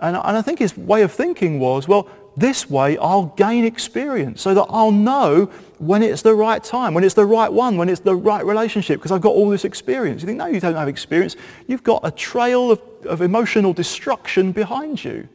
And, 0.00 0.16
and 0.16 0.36
I 0.36 0.42
think 0.42 0.58
his 0.58 0.76
way 0.76 1.02
of 1.02 1.12
thinking 1.12 1.60
was, 1.60 1.86
well, 1.86 2.08
this 2.34 2.70
way 2.70 2.96
I'll 2.96 3.34
gain 3.36 3.64
experience 3.64 4.40
so 4.40 4.54
that 4.54 4.66
I'll 4.70 4.92
know 4.92 5.46
when 5.78 6.02
it's 6.02 6.22
the 6.22 6.34
right 6.34 6.62
time, 6.62 6.94
when 6.94 7.04
it's 7.04 7.14
the 7.14 7.26
right 7.26 7.52
one, 7.52 7.76
when 7.76 7.90
it's 7.90 8.00
the 8.00 8.14
right 8.14 8.44
relationship, 8.44 9.00
because 9.00 9.12
I've 9.12 9.20
got 9.20 9.34
all 9.34 9.50
this 9.50 9.64
experience. 9.64 10.22
You 10.22 10.26
think, 10.26 10.38
no, 10.38 10.46
you 10.46 10.60
don't 10.60 10.76
have 10.76 10.88
experience. 10.88 11.36
You've 11.66 11.82
got 11.82 12.00
a 12.04 12.10
trail 12.10 12.70
of, 12.70 12.80
of 13.04 13.20
emotional 13.20 13.74
destruction 13.74 14.52
behind 14.52 15.04
you. 15.04 15.28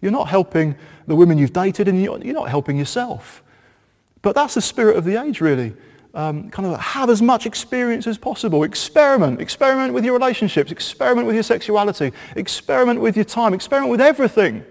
You're 0.00 0.12
not 0.12 0.28
helping 0.28 0.76
the 1.06 1.16
women 1.16 1.38
you've 1.38 1.52
dated 1.52 1.88
and 1.88 2.02
you're, 2.02 2.18
not 2.18 2.48
helping 2.48 2.76
yourself. 2.76 3.42
But 4.22 4.34
that's 4.34 4.54
the 4.54 4.60
spirit 4.60 4.96
of 4.96 5.04
the 5.04 5.20
age, 5.22 5.40
really. 5.40 5.74
Um, 6.14 6.50
kind 6.50 6.66
of 6.66 6.80
have 6.80 7.10
as 7.10 7.20
much 7.20 7.46
experience 7.46 8.06
as 8.06 8.18
possible. 8.18 8.62
Experiment. 8.64 9.40
Experiment 9.40 9.92
with 9.92 10.04
your 10.04 10.14
relationships. 10.14 10.72
Experiment 10.72 11.26
with 11.26 11.36
your 11.36 11.42
sexuality. 11.42 12.12
Experiment 12.34 13.00
with 13.00 13.16
your 13.16 13.24
time. 13.24 13.54
Experiment 13.54 13.90
with 13.90 14.00
everything. 14.00 14.64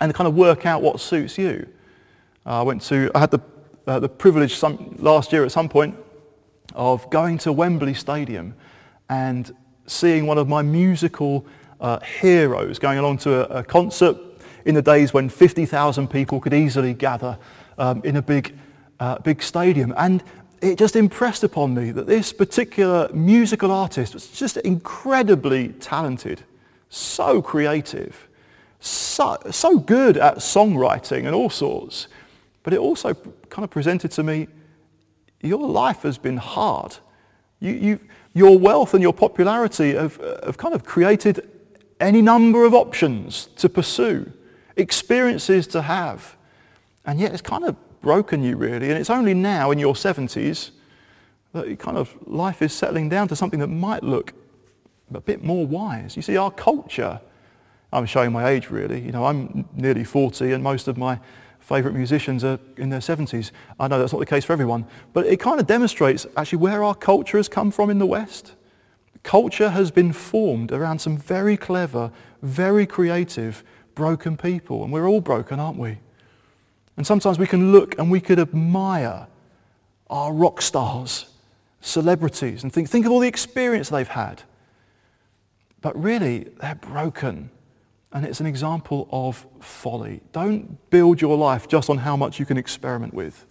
And 0.00 0.14
kind 0.14 0.28
of 0.28 0.34
work 0.34 0.66
out 0.66 0.82
what 0.82 1.00
suits 1.00 1.38
you. 1.38 1.66
Uh, 2.46 2.60
I 2.60 2.62
went 2.62 2.82
to, 2.82 3.10
I 3.14 3.20
had 3.20 3.30
the, 3.30 3.40
uh, 3.86 3.98
the 3.98 4.08
privilege 4.08 4.56
some, 4.56 4.96
last 4.98 5.32
year 5.32 5.44
at 5.44 5.52
some 5.52 5.68
point 5.68 5.96
of 6.74 7.08
going 7.10 7.38
to 7.38 7.52
Wembley 7.52 7.94
Stadium 7.94 8.54
and 9.08 9.54
seeing 9.86 10.26
one 10.26 10.38
of 10.38 10.48
my 10.48 10.62
musical 10.62 11.44
uh, 11.80 11.98
heroes 12.00 12.78
going 12.78 12.98
along 12.98 13.18
to 13.18 13.50
a, 13.50 13.60
a, 13.60 13.64
concert 13.64 14.16
in 14.70 14.74
the 14.76 14.82
days 14.82 15.12
when 15.12 15.28
50,000 15.28 16.08
people 16.08 16.40
could 16.40 16.54
easily 16.54 16.94
gather 16.94 17.36
um, 17.76 18.00
in 18.04 18.16
a 18.16 18.22
big, 18.22 18.56
uh, 19.00 19.18
big 19.18 19.42
stadium. 19.42 19.92
And 19.96 20.22
it 20.62 20.78
just 20.78 20.96
impressed 20.96 21.44
upon 21.44 21.74
me 21.74 21.90
that 21.90 22.06
this 22.06 22.32
particular 22.32 23.10
musical 23.12 23.70
artist 23.70 24.14
was 24.14 24.28
just 24.28 24.56
incredibly 24.58 25.68
talented, 25.80 26.44
so 26.88 27.42
creative, 27.42 28.28
so, 28.78 29.38
so 29.50 29.78
good 29.78 30.16
at 30.16 30.36
songwriting 30.36 31.26
and 31.26 31.34
all 31.34 31.50
sorts. 31.50 32.06
But 32.62 32.72
it 32.72 32.78
also 32.78 33.14
kind 33.48 33.64
of 33.64 33.70
presented 33.70 34.12
to 34.12 34.22
me, 34.22 34.46
your 35.42 35.66
life 35.66 36.02
has 36.02 36.16
been 36.16 36.36
hard. 36.36 36.96
You, 37.58 37.72
you, 37.72 38.00
your 38.34 38.56
wealth 38.56 38.94
and 38.94 39.02
your 39.02 39.14
popularity 39.14 39.94
have, 39.94 40.16
have 40.44 40.58
kind 40.58 40.74
of 40.74 40.84
created 40.84 41.48
any 41.98 42.22
number 42.22 42.64
of 42.64 42.72
options 42.72 43.46
to 43.56 43.68
pursue, 43.68 44.32
experiences 44.80 45.66
to 45.68 45.82
have. 45.82 46.36
And 47.04 47.20
yet 47.20 47.32
it's 47.32 47.42
kind 47.42 47.64
of 47.64 47.76
broken 48.00 48.42
you 48.42 48.56
really. 48.56 48.88
And 48.88 48.98
it's 48.98 49.10
only 49.10 49.34
now 49.34 49.70
in 49.70 49.78
your 49.78 49.94
70s 49.94 50.70
that 51.52 51.68
you 51.68 51.76
kind 51.76 51.96
of 51.96 52.16
life 52.26 52.62
is 52.62 52.72
settling 52.72 53.08
down 53.08 53.28
to 53.28 53.36
something 53.36 53.60
that 53.60 53.68
might 53.68 54.02
look 54.02 54.32
a 55.12 55.20
bit 55.20 55.42
more 55.42 55.66
wise. 55.66 56.16
You 56.16 56.22
see, 56.22 56.36
our 56.36 56.50
culture, 56.50 57.20
I'm 57.92 58.06
showing 58.06 58.32
my 58.32 58.48
age 58.48 58.70
really, 58.70 59.00
you 59.00 59.12
know, 59.12 59.24
I'm 59.24 59.68
nearly 59.74 60.04
40 60.04 60.52
and 60.52 60.62
most 60.62 60.88
of 60.88 60.96
my 60.96 61.18
favourite 61.58 61.96
musicians 61.96 62.42
are 62.44 62.58
in 62.76 62.90
their 62.90 63.00
70s. 63.00 63.50
I 63.78 63.88
know 63.88 63.98
that's 63.98 64.12
not 64.12 64.18
the 64.18 64.26
case 64.26 64.44
for 64.44 64.52
everyone, 64.52 64.86
but 65.12 65.26
it 65.26 65.38
kind 65.38 65.60
of 65.60 65.66
demonstrates 65.66 66.26
actually 66.36 66.58
where 66.58 66.82
our 66.82 66.94
culture 66.94 67.36
has 67.36 67.48
come 67.48 67.70
from 67.70 67.90
in 67.90 67.98
the 67.98 68.06
West. 68.06 68.54
Culture 69.22 69.70
has 69.70 69.90
been 69.90 70.12
formed 70.12 70.72
around 70.72 71.00
some 71.00 71.16
very 71.18 71.56
clever, 71.56 72.10
very 72.42 72.86
creative, 72.86 73.62
broken 73.94 74.36
people. 74.36 74.84
And 74.84 74.92
we're 74.92 75.08
all 75.08 75.20
broken, 75.20 75.60
aren't 75.60 75.78
we? 75.78 75.98
And 76.96 77.06
sometimes 77.06 77.38
we 77.38 77.46
can 77.46 77.72
look 77.72 77.98
and 77.98 78.10
we 78.10 78.20
could 78.20 78.38
admire 78.38 79.26
our 80.08 80.32
rock 80.32 80.60
stars, 80.60 81.30
celebrities, 81.80 82.62
and 82.62 82.72
think, 82.72 82.88
think 82.88 83.06
of 83.06 83.12
all 83.12 83.20
the 83.20 83.28
experience 83.28 83.88
they've 83.88 84.08
had. 84.08 84.42
But 85.80 86.00
really, 86.00 86.48
they're 86.60 86.74
broken. 86.74 87.50
And 88.12 88.26
it's 88.26 88.40
an 88.40 88.46
example 88.46 89.08
of 89.12 89.46
folly. 89.60 90.20
Don't 90.32 90.90
build 90.90 91.20
your 91.20 91.36
life 91.36 91.68
just 91.68 91.88
on 91.88 91.98
how 91.98 92.16
much 92.16 92.38
you 92.40 92.44
can 92.44 92.56
experiment 92.56 93.14
with. 93.14 93.46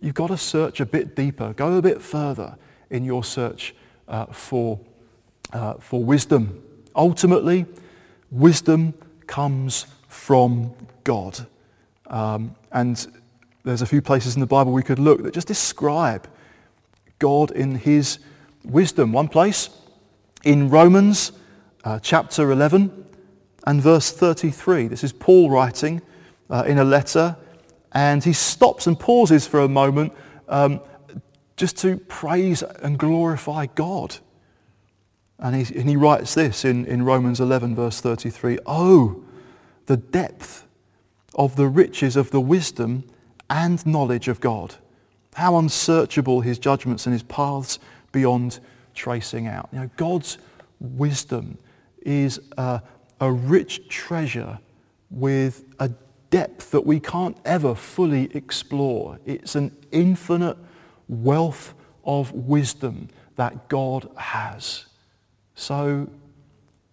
You've 0.00 0.14
got 0.14 0.26
to 0.26 0.36
search 0.36 0.80
a 0.80 0.86
bit 0.86 1.14
deeper, 1.16 1.52
go 1.54 1.74
a 1.74 1.82
bit 1.82 2.02
further 2.02 2.56
in 2.90 3.04
your 3.04 3.24
search 3.24 3.74
uh, 4.08 4.26
for, 4.26 4.78
uh, 5.52 5.74
for 5.74 6.02
wisdom. 6.02 6.62
Ultimately, 6.94 7.64
wisdom 8.30 8.92
comes 9.26 9.86
from 10.08 10.72
God. 11.04 11.46
Um, 12.06 12.54
and 12.72 13.06
there's 13.64 13.82
a 13.82 13.86
few 13.86 14.02
places 14.02 14.34
in 14.34 14.40
the 14.40 14.46
Bible 14.46 14.72
we 14.72 14.82
could 14.82 14.98
look 14.98 15.22
that 15.22 15.34
just 15.34 15.48
describe 15.48 16.28
God 17.18 17.50
in 17.50 17.76
his 17.76 18.18
wisdom. 18.64 19.12
One 19.12 19.28
place 19.28 19.70
in 20.44 20.68
Romans 20.68 21.32
uh, 21.84 21.98
chapter 22.00 22.50
11 22.50 23.06
and 23.66 23.80
verse 23.80 24.10
33. 24.10 24.88
This 24.88 25.04
is 25.04 25.12
Paul 25.12 25.50
writing 25.50 26.02
uh, 26.50 26.64
in 26.66 26.78
a 26.78 26.84
letter 26.84 27.36
and 27.92 28.22
he 28.22 28.32
stops 28.32 28.86
and 28.86 28.98
pauses 28.98 29.46
for 29.46 29.60
a 29.60 29.68
moment 29.68 30.12
um, 30.48 30.80
just 31.56 31.78
to 31.78 31.96
praise 31.96 32.62
and 32.62 32.98
glorify 32.98 33.66
God. 33.66 34.16
And 35.38 35.56
he, 35.56 35.78
and 35.78 35.88
he 35.88 35.96
writes 35.96 36.34
this 36.34 36.64
in, 36.64 36.86
in 36.86 37.02
Romans 37.02 37.40
11 37.40 37.74
verse 37.74 38.00
33. 38.00 38.58
Oh, 38.66 39.22
the 39.86 39.96
depth 39.96 40.66
of 41.34 41.56
the 41.56 41.66
riches 41.66 42.16
of 42.16 42.30
the 42.30 42.40
wisdom 42.40 43.04
and 43.50 43.84
knowledge 43.84 44.28
of 44.28 44.40
God. 44.40 44.76
How 45.34 45.58
unsearchable 45.58 46.40
his 46.40 46.58
judgments 46.58 47.06
and 47.06 47.12
his 47.12 47.24
paths 47.24 47.78
beyond 48.12 48.60
tracing 48.94 49.46
out. 49.48 49.68
You 49.72 49.80
know, 49.80 49.90
God's 49.96 50.38
wisdom 50.80 51.58
is 52.02 52.40
a, 52.56 52.80
a 53.20 53.32
rich 53.32 53.88
treasure 53.88 54.58
with 55.10 55.64
a 55.80 55.90
depth 56.30 56.70
that 56.70 56.86
we 56.86 57.00
can't 57.00 57.36
ever 57.44 57.74
fully 57.74 58.34
explore. 58.34 59.18
It's 59.24 59.56
an 59.56 59.76
infinite 59.90 60.56
wealth 61.08 61.74
of 62.04 62.32
wisdom 62.32 63.08
that 63.36 63.68
God 63.68 64.08
has. 64.16 64.86
So 65.54 66.08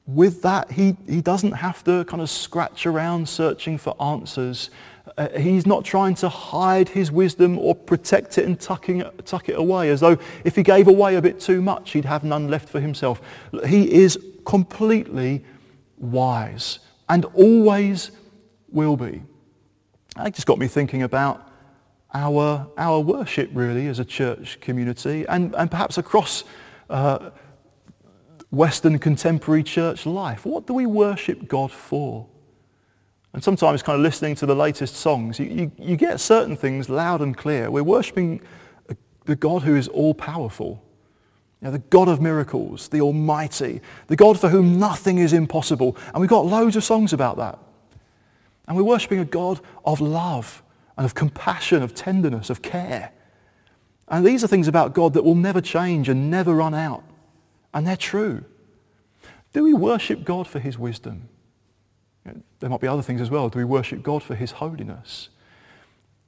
with 0.06 0.42
that, 0.42 0.72
he, 0.72 0.98
he 1.08 1.22
doesn't 1.22 1.54
have 1.54 1.84
to 1.86 2.04
kind 2.06 2.22
of 2.22 2.30
scratch 2.30 2.86
around 2.86 3.28
searching 3.28 3.78
for 3.78 3.96
answers. 4.02 4.70
Uh, 5.18 5.30
he's 5.38 5.66
not 5.66 5.84
trying 5.84 6.16
to 6.16 6.30
hide 6.30 6.90
his 6.90 7.12
wisdom 7.12 7.58
or 7.58 7.76
protect 7.76 8.38
it 8.38 8.46
and 8.46 8.60
tucking 8.60 9.04
tuck 9.26 9.50
it 9.50 9.58
away 9.58 9.90
as 9.90 10.00
though 10.00 10.18
if 10.44 10.56
he 10.56 10.64
gave 10.64 10.88
away 10.88 11.16
a 11.16 11.22
bit 11.22 11.40
too 11.40 11.62
much, 11.62 11.92
he'd 11.92 12.06
have 12.06 12.24
none 12.24 12.48
left 12.48 12.70
for 12.70 12.80
himself. 12.80 13.22
He 13.66 13.92
is 13.92 14.20
completely 14.46 15.44
wise 15.98 16.80
and 17.10 17.26
always 17.26 18.12
will 18.70 18.98
be. 18.98 19.22
That 20.16 20.34
just 20.34 20.48
got 20.48 20.60
me 20.60 20.68
thinking 20.68 21.04
about 21.04 21.48
our, 22.14 22.68
our 22.78 23.00
worship 23.00 23.50
really 23.54 23.88
as 23.88 24.00
a 24.00 24.06
church 24.06 24.60
community 24.60 25.26
and, 25.28 25.56
and 25.56 25.72
perhaps 25.72 25.98
across 25.98 26.44
uh, 26.90 27.30
Western 28.52 29.00
contemporary 29.00 29.64
church 29.64 30.06
life. 30.06 30.46
What 30.46 30.68
do 30.68 30.74
we 30.74 30.86
worship 30.86 31.48
God 31.48 31.72
for? 31.72 32.28
And 33.34 33.42
sometimes 33.44 33.82
kind 33.82 33.96
of 33.96 34.02
listening 34.04 34.36
to 34.36 34.46
the 34.46 34.56
latest 34.56 34.96
songs, 34.96 35.40
you, 35.40 35.46
you, 35.46 35.72
you 35.78 35.96
get 35.96 36.20
certain 36.20 36.58
things 36.58 36.90
loud 36.90 37.22
and 37.22 37.36
clear. 37.36 37.72
We're 37.72 37.84
worshiping 37.84 38.42
the 39.26 39.36
God 39.36 39.64
who 39.64 39.76
is 39.76 39.88
all-powerful, 39.88 40.84
you 41.62 41.66
know, 41.66 41.72
the 41.72 41.80
God 41.80 42.10
of 42.10 42.20
miracles, 42.20 42.90
the 42.90 43.02
Almighty, 43.02 43.80
the 44.08 44.16
God 44.16 44.40
for 44.40 44.50
whom 44.50 44.80
nothing 44.80 45.20
is 45.20 45.32
impossible. 45.32 45.96
And 46.08 46.20
we've 46.20 46.30
got 46.30 46.46
loads 46.46 46.76
of 46.76 46.84
songs 46.84 47.14
about 47.14 47.38
that. 47.38 47.60
And 48.68 48.76
we're 48.76 48.84
worshiping 48.84 49.20
a 49.20 49.26
God 49.26 49.62
of 49.86 50.02
love 50.02 50.64
and 50.98 51.06
of 51.06 51.14
compassion, 51.14 51.84
of 51.84 51.94
tenderness, 51.94 52.50
of 52.50 52.62
care. 52.62 53.12
And 54.08 54.26
these 54.26 54.44
are 54.44 54.48
things 54.48 54.68
about 54.68 54.94
God 54.94 55.14
that 55.14 55.24
will 55.24 55.36
never 55.36 55.62
change 55.62 56.10
and 56.10 56.30
never 56.30 56.54
run 56.54 56.74
out. 56.74 57.04
And 57.74 57.88
they're 57.88 57.98
true. 57.98 58.44
Do 59.54 59.64
we 59.64 59.74
worship 59.74 60.24
God 60.24 60.48
for 60.48 60.60
his 60.60 60.78
wisdom? 60.78 61.30
There 62.60 62.70
might 62.70 62.82
be 62.82 62.88
other 62.88 63.02
things 63.02 63.22
as 63.22 63.30
well. 63.30 63.50
Do 63.50 63.60
we 63.60 63.66
worship 63.66 64.04
God 64.04 64.24
for 64.24 64.36
his 64.36 64.52
holiness? 64.52 65.30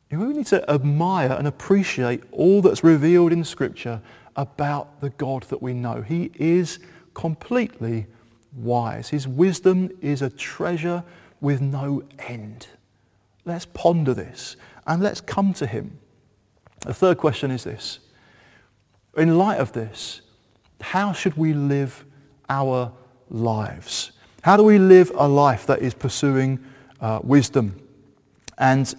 We 0.09 0.17
need 0.17 0.47
to 0.47 0.69
admire 0.69 1.31
and 1.31 1.47
appreciate 1.47 2.23
all 2.31 2.61
that's 2.61 2.83
revealed 2.83 3.31
in 3.31 3.43
Scripture 3.43 4.01
about 4.35 5.01
the 5.01 5.09
God 5.11 5.43
that 5.43 5.61
we 5.61 5.73
know. 5.73 6.01
He 6.01 6.31
is 6.35 6.79
completely 7.13 8.07
wise. 8.55 9.09
His 9.09 9.27
wisdom 9.27 9.89
is 10.01 10.21
a 10.21 10.29
treasure 10.29 11.03
with 11.41 11.61
no 11.61 12.03
end. 12.19 12.67
Let's 13.45 13.65
ponder 13.65 14.13
this 14.13 14.55
and 14.85 15.01
let's 15.01 15.21
come 15.21 15.53
to 15.55 15.67
him. 15.67 15.99
The 16.81 16.93
third 16.93 17.17
question 17.17 17.51
is 17.51 17.63
this. 17.63 17.99
In 19.17 19.37
light 19.37 19.59
of 19.59 19.73
this, 19.73 20.21
how 20.83 21.13
should 21.13 21.35
we 21.37 21.53
live 21.53 22.05
our 22.49 22.91
lives? 23.29 24.11
How 24.41 24.57
do 24.57 24.63
we 24.63 24.77
live 24.77 25.11
a 25.15 25.27
life 25.27 25.65
that 25.67 25.81
is 25.81 25.93
pursuing 25.93 26.59
uh, 26.99 27.21
wisdom? 27.23 27.79
And 28.57 28.93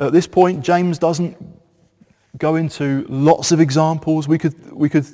at 0.00 0.12
this 0.12 0.26
point, 0.26 0.64
James 0.64 0.98
doesn't 0.98 1.36
go 2.36 2.56
into 2.56 3.06
lots 3.08 3.52
of 3.52 3.60
examples. 3.60 4.26
We 4.26 4.38
could, 4.38 4.72
we 4.72 4.88
could 4.88 5.06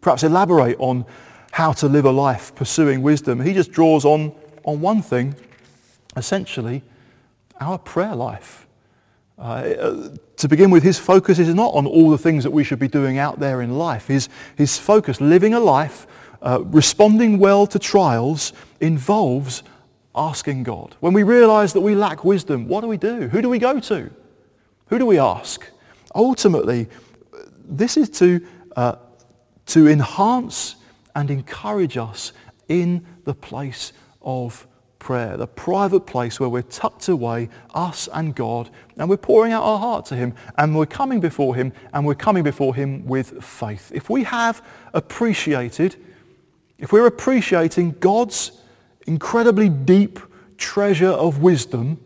perhaps 0.00 0.22
elaborate 0.22 0.76
on 0.78 1.06
how 1.50 1.72
to 1.72 1.88
live 1.88 2.04
a 2.04 2.12
life 2.12 2.54
pursuing 2.54 3.02
wisdom. 3.02 3.40
He 3.40 3.54
just 3.54 3.72
draws 3.72 4.04
on, 4.04 4.32
on 4.64 4.80
one 4.80 5.02
thing, 5.02 5.34
essentially, 6.16 6.82
our 7.60 7.78
prayer 7.78 8.14
life. 8.14 8.67
Uh, 9.38 10.08
to 10.36 10.48
begin 10.48 10.70
with, 10.70 10.82
his 10.82 10.98
focus 10.98 11.38
is 11.38 11.54
not 11.54 11.74
on 11.74 11.86
all 11.86 12.10
the 12.10 12.18
things 12.18 12.44
that 12.44 12.50
we 12.50 12.64
should 12.64 12.78
be 12.78 12.88
doing 12.88 13.18
out 13.18 13.38
there 13.38 13.62
in 13.62 13.78
life. 13.78 14.06
His, 14.06 14.28
his 14.56 14.78
focus, 14.78 15.20
living 15.20 15.54
a 15.54 15.60
life, 15.60 16.06
uh, 16.42 16.62
responding 16.64 17.38
well 17.38 17.66
to 17.68 17.78
trials, 17.78 18.52
involves 18.80 19.62
asking 20.14 20.64
God. 20.64 20.96
When 21.00 21.12
we 21.12 21.22
realize 21.22 21.72
that 21.72 21.80
we 21.80 21.94
lack 21.94 22.24
wisdom, 22.24 22.68
what 22.68 22.80
do 22.80 22.88
we 22.88 22.96
do? 22.96 23.28
Who 23.28 23.40
do 23.42 23.48
we 23.48 23.58
go 23.58 23.78
to? 23.78 24.10
Who 24.86 24.98
do 24.98 25.06
we 25.06 25.18
ask? 25.18 25.68
Ultimately, 26.14 26.88
this 27.64 27.96
is 27.96 28.10
to, 28.10 28.44
uh, 28.76 28.96
to 29.66 29.88
enhance 29.88 30.76
and 31.14 31.30
encourage 31.30 31.96
us 31.96 32.32
in 32.68 33.04
the 33.24 33.34
place 33.34 33.92
of 34.22 34.66
prayer, 34.98 35.36
the 35.36 35.46
private 35.46 36.06
place 36.06 36.40
where 36.40 36.48
we're 36.48 36.62
tucked 36.62 37.08
away, 37.08 37.48
us 37.74 38.08
and 38.12 38.34
God, 38.34 38.70
and 38.96 39.08
we're 39.08 39.16
pouring 39.16 39.52
out 39.52 39.62
our 39.62 39.78
heart 39.78 40.06
to 40.06 40.16
him, 40.16 40.34
and 40.56 40.76
we're 40.76 40.86
coming 40.86 41.20
before 41.20 41.54
him, 41.54 41.72
and 41.92 42.04
we're 42.04 42.14
coming 42.14 42.42
before 42.42 42.74
him 42.74 43.06
with 43.06 43.42
faith. 43.42 43.92
If 43.94 44.10
we 44.10 44.24
have 44.24 44.64
appreciated, 44.94 45.96
if 46.78 46.92
we're 46.92 47.06
appreciating 47.06 47.96
God's 48.00 48.52
incredibly 49.06 49.68
deep 49.68 50.18
treasure 50.56 51.08
of 51.08 51.40
wisdom, 51.40 52.00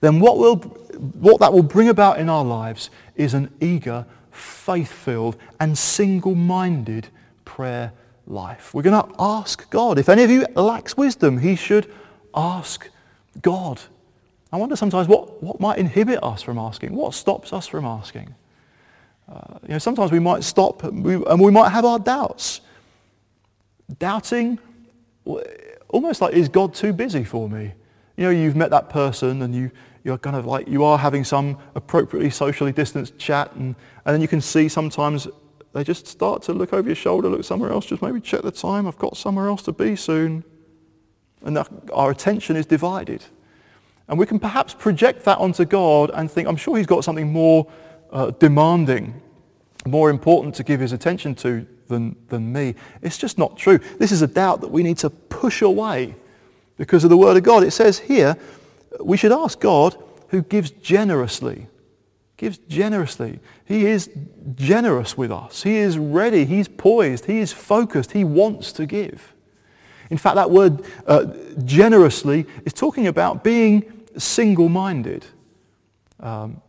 then 0.00 0.20
what, 0.20 0.38
will, 0.38 0.56
what 0.56 1.40
that 1.40 1.52
will 1.52 1.62
bring 1.62 1.88
about 1.88 2.18
in 2.18 2.28
our 2.28 2.44
lives 2.44 2.90
is 3.14 3.34
an 3.34 3.50
eager, 3.60 4.04
faith-filled, 4.30 5.36
and 5.58 5.76
single-minded 5.76 7.08
prayer 7.44 7.92
life. 8.26 8.74
We're 8.74 8.82
going 8.82 9.02
to 9.02 9.14
ask 9.18 9.68
God. 9.70 9.98
If 9.98 10.08
any 10.08 10.24
of 10.24 10.30
you 10.30 10.46
lacks 10.54 10.96
wisdom, 10.96 11.38
he 11.38 11.56
should 11.56 11.92
ask 12.34 12.88
God. 13.40 13.80
I 14.52 14.56
wonder 14.56 14.76
sometimes 14.76 15.08
what, 15.08 15.42
what 15.42 15.60
might 15.60 15.78
inhibit 15.78 16.22
us 16.22 16.42
from 16.42 16.58
asking? 16.58 16.94
What 16.94 17.14
stops 17.14 17.52
us 17.52 17.66
from 17.66 17.84
asking? 17.84 18.34
Uh, 19.28 19.58
you 19.62 19.68
know, 19.70 19.78
sometimes 19.78 20.12
we 20.12 20.20
might 20.20 20.44
stop 20.44 20.84
and 20.84 21.04
we, 21.04 21.14
and 21.14 21.40
we 21.40 21.50
might 21.50 21.70
have 21.70 21.84
our 21.84 21.98
doubts. 21.98 22.60
Doubting, 23.98 24.58
almost 25.88 26.20
like, 26.20 26.34
is 26.34 26.48
God 26.48 26.74
too 26.74 26.92
busy 26.92 27.24
for 27.24 27.48
me? 27.48 27.72
You 28.16 28.24
know, 28.24 28.30
you've 28.30 28.56
met 28.56 28.70
that 28.70 28.88
person 28.88 29.42
and 29.42 29.54
you, 29.54 29.70
you're 30.04 30.18
kind 30.18 30.36
of 30.36 30.46
like, 30.46 30.68
you 30.68 30.84
are 30.84 30.96
having 30.96 31.24
some 31.24 31.58
appropriately 31.74 32.30
socially 32.30 32.72
distanced 32.72 33.18
chat 33.18 33.52
and, 33.54 33.74
and 34.04 34.14
then 34.14 34.20
you 34.20 34.28
can 34.28 34.40
see 34.40 34.68
sometimes 34.68 35.26
they 35.76 35.84
just 35.84 36.06
start 36.06 36.40
to 36.44 36.54
look 36.54 36.72
over 36.72 36.88
your 36.88 36.96
shoulder, 36.96 37.28
look 37.28 37.44
somewhere 37.44 37.70
else, 37.70 37.84
just 37.84 38.00
maybe 38.00 38.18
check 38.18 38.40
the 38.40 38.50
time. 38.50 38.86
I've 38.86 38.96
got 38.96 39.14
somewhere 39.14 39.48
else 39.48 39.60
to 39.64 39.72
be 39.72 39.94
soon. 39.94 40.42
And 41.42 41.58
our 41.92 42.10
attention 42.10 42.56
is 42.56 42.64
divided. 42.64 43.22
And 44.08 44.18
we 44.18 44.24
can 44.24 44.38
perhaps 44.38 44.72
project 44.72 45.24
that 45.24 45.36
onto 45.36 45.66
God 45.66 46.10
and 46.14 46.30
think, 46.30 46.48
I'm 46.48 46.56
sure 46.56 46.78
he's 46.78 46.86
got 46.86 47.04
something 47.04 47.30
more 47.30 47.70
uh, 48.10 48.30
demanding, 48.30 49.20
more 49.84 50.08
important 50.08 50.54
to 50.54 50.64
give 50.64 50.80
his 50.80 50.92
attention 50.92 51.34
to 51.36 51.66
than, 51.88 52.16
than 52.28 52.50
me. 52.50 52.74
It's 53.02 53.18
just 53.18 53.36
not 53.36 53.58
true. 53.58 53.76
This 53.98 54.12
is 54.12 54.22
a 54.22 54.26
doubt 54.26 54.62
that 54.62 54.70
we 54.70 54.82
need 54.82 54.96
to 54.98 55.10
push 55.10 55.60
away 55.60 56.14
because 56.78 57.04
of 57.04 57.10
the 57.10 57.18
word 57.18 57.36
of 57.36 57.42
God. 57.42 57.62
It 57.62 57.72
says 57.72 57.98
here, 57.98 58.38
we 58.98 59.18
should 59.18 59.30
ask 59.30 59.60
God 59.60 60.02
who 60.28 60.40
gives 60.40 60.70
generously 60.70 61.66
gives 62.36 62.58
generously. 62.68 63.40
He 63.64 63.86
is 63.86 64.10
generous 64.54 65.16
with 65.16 65.32
us. 65.32 65.62
He 65.62 65.76
is 65.76 65.98
ready. 65.98 66.44
He's 66.44 66.68
poised. 66.68 67.24
He 67.24 67.38
is 67.38 67.52
focused. 67.52 68.12
He 68.12 68.24
wants 68.24 68.72
to 68.72 68.86
give. 68.86 69.34
In 70.10 70.18
fact, 70.18 70.36
that 70.36 70.50
word 70.50 70.84
uh, 71.06 71.26
generously 71.64 72.46
is 72.64 72.72
talking 72.72 73.06
about 73.06 73.42
being 73.42 74.06
single-minded. 74.16 75.26
Um, 76.20 76.62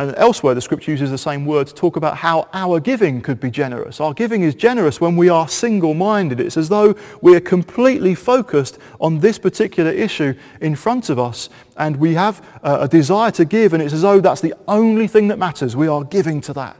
and 0.00 0.16
elsewhere, 0.16 0.54
the 0.54 0.62
scripture 0.62 0.92
uses 0.92 1.10
the 1.10 1.18
same 1.18 1.44
word 1.44 1.66
to 1.66 1.74
talk 1.74 1.96
about 1.96 2.16
how 2.16 2.48
our 2.54 2.80
giving 2.80 3.20
could 3.20 3.38
be 3.38 3.50
generous. 3.50 4.00
Our 4.00 4.14
giving 4.14 4.42
is 4.42 4.54
generous 4.54 4.98
when 4.98 5.14
we 5.14 5.28
are 5.28 5.46
single-minded. 5.46 6.40
It's 6.40 6.56
as 6.56 6.70
though 6.70 6.94
we 7.20 7.36
are 7.36 7.40
completely 7.40 8.14
focused 8.14 8.78
on 8.98 9.18
this 9.18 9.38
particular 9.38 9.90
issue 9.90 10.32
in 10.62 10.74
front 10.74 11.10
of 11.10 11.18
us 11.18 11.50
and 11.76 11.96
we 11.96 12.14
have 12.14 12.42
a 12.62 12.88
desire 12.88 13.30
to 13.32 13.44
give 13.44 13.74
and 13.74 13.82
it's 13.82 13.92
as 13.92 14.00
though 14.00 14.20
that's 14.20 14.40
the 14.40 14.54
only 14.68 15.06
thing 15.06 15.28
that 15.28 15.38
matters. 15.38 15.76
We 15.76 15.86
are 15.86 16.02
giving 16.02 16.40
to 16.42 16.54
that. 16.54 16.78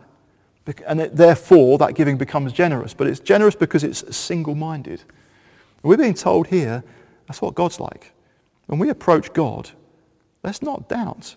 And 0.86 1.00
therefore, 1.00 1.76
that 1.76 1.95
giving 1.95 2.16
becomes 2.16 2.54
generous. 2.54 2.95
But 2.95 3.06
it's 3.06 3.21
generous 3.21 3.54
because 3.54 3.84
it's 3.84 4.16
single-minded. 4.16 5.02
We're 5.82 5.99
being 5.99 6.14
told 6.14 6.47
here 6.47 6.82
that's 7.26 7.42
what 7.42 7.54
God's 7.54 7.80
like. 7.80 8.12
When 8.64 8.78
we 8.78 8.88
approach 8.88 9.32
God, 9.34 9.68
let's 10.42 10.62
not 10.62 10.88
doubt 10.88 11.36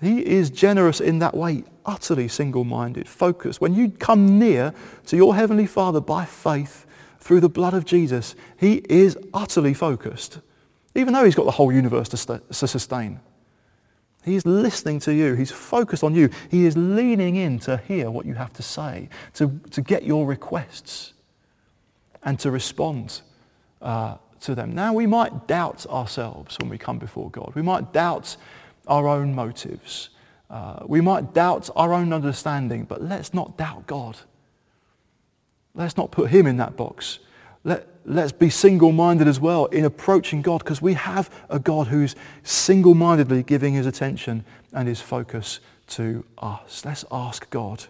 he 0.00 0.24
is 0.24 0.50
generous 0.50 1.00
in 1.00 1.18
that 1.20 1.34
way, 1.34 1.64
utterly 1.84 2.28
single-minded, 2.28 3.08
focused. 3.08 3.60
When 3.60 3.74
you 3.74 3.90
come 3.90 4.38
near 4.38 4.74
to 5.06 5.16
your 5.16 5.34
Heavenly 5.34 5.66
Father 5.66 6.00
by 6.00 6.24
faith 6.24 6.86
through 7.20 7.40
the 7.40 7.48
blood 7.48 7.74
of 7.74 7.84
Jesus, 7.84 8.34
he 8.58 8.82
is 8.88 9.16
utterly 9.32 9.74
focused, 9.74 10.40
even 10.94 11.14
though 11.14 11.24
he's 11.24 11.34
got 11.34 11.46
the 11.46 11.52
whole 11.52 11.72
universe 11.72 12.08
to, 12.10 12.16
st- 12.16 12.52
to 12.52 12.66
sustain. 12.66 13.20
He's 14.22 14.44
listening 14.44 14.98
to 15.00 15.14
you. 15.14 15.34
He's 15.34 15.52
focused 15.52 16.02
on 16.02 16.14
you. 16.14 16.30
He 16.50 16.66
is 16.66 16.76
leaning 16.76 17.36
in 17.36 17.60
to 17.60 17.76
hear 17.76 18.10
what 18.10 18.26
you 18.26 18.34
have 18.34 18.52
to 18.54 18.62
say, 18.62 19.08
to, 19.34 19.60
to 19.70 19.80
get 19.80 20.02
your 20.02 20.26
requests 20.26 21.12
and 22.24 22.38
to 22.40 22.50
respond 22.50 23.22
uh, 23.80 24.16
to 24.40 24.56
them. 24.56 24.74
Now, 24.74 24.92
we 24.92 25.06
might 25.06 25.46
doubt 25.46 25.86
ourselves 25.86 26.58
when 26.58 26.68
we 26.68 26.76
come 26.76 26.98
before 26.98 27.30
God. 27.30 27.52
We 27.54 27.62
might 27.62 27.92
doubt 27.92 28.36
our 28.86 29.08
own 29.08 29.34
motives. 29.34 30.10
Uh, 30.48 30.80
we 30.86 31.00
might 31.00 31.34
doubt 31.34 31.68
our 31.74 31.92
own 31.92 32.12
understanding, 32.12 32.84
but 32.84 33.02
let's 33.02 33.34
not 33.34 33.56
doubt 33.56 33.86
God. 33.86 34.16
Let's 35.74 35.96
not 35.96 36.10
put 36.10 36.30
him 36.30 36.46
in 36.46 36.56
that 36.58 36.76
box. 36.76 37.18
Let, 37.64 37.88
let's 38.04 38.32
be 38.32 38.48
single-minded 38.48 39.26
as 39.26 39.40
well 39.40 39.66
in 39.66 39.84
approaching 39.84 40.40
God 40.40 40.58
because 40.58 40.80
we 40.80 40.94
have 40.94 41.30
a 41.50 41.58
God 41.58 41.88
who's 41.88 42.14
single-mindedly 42.44 43.42
giving 43.42 43.74
his 43.74 43.86
attention 43.86 44.44
and 44.72 44.86
his 44.86 45.00
focus 45.00 45.60
to 45.88 46.24
us. 46.38 46.84
Let's 46.84 47.04
ask 47.10 47.50
God. 47.50 47.84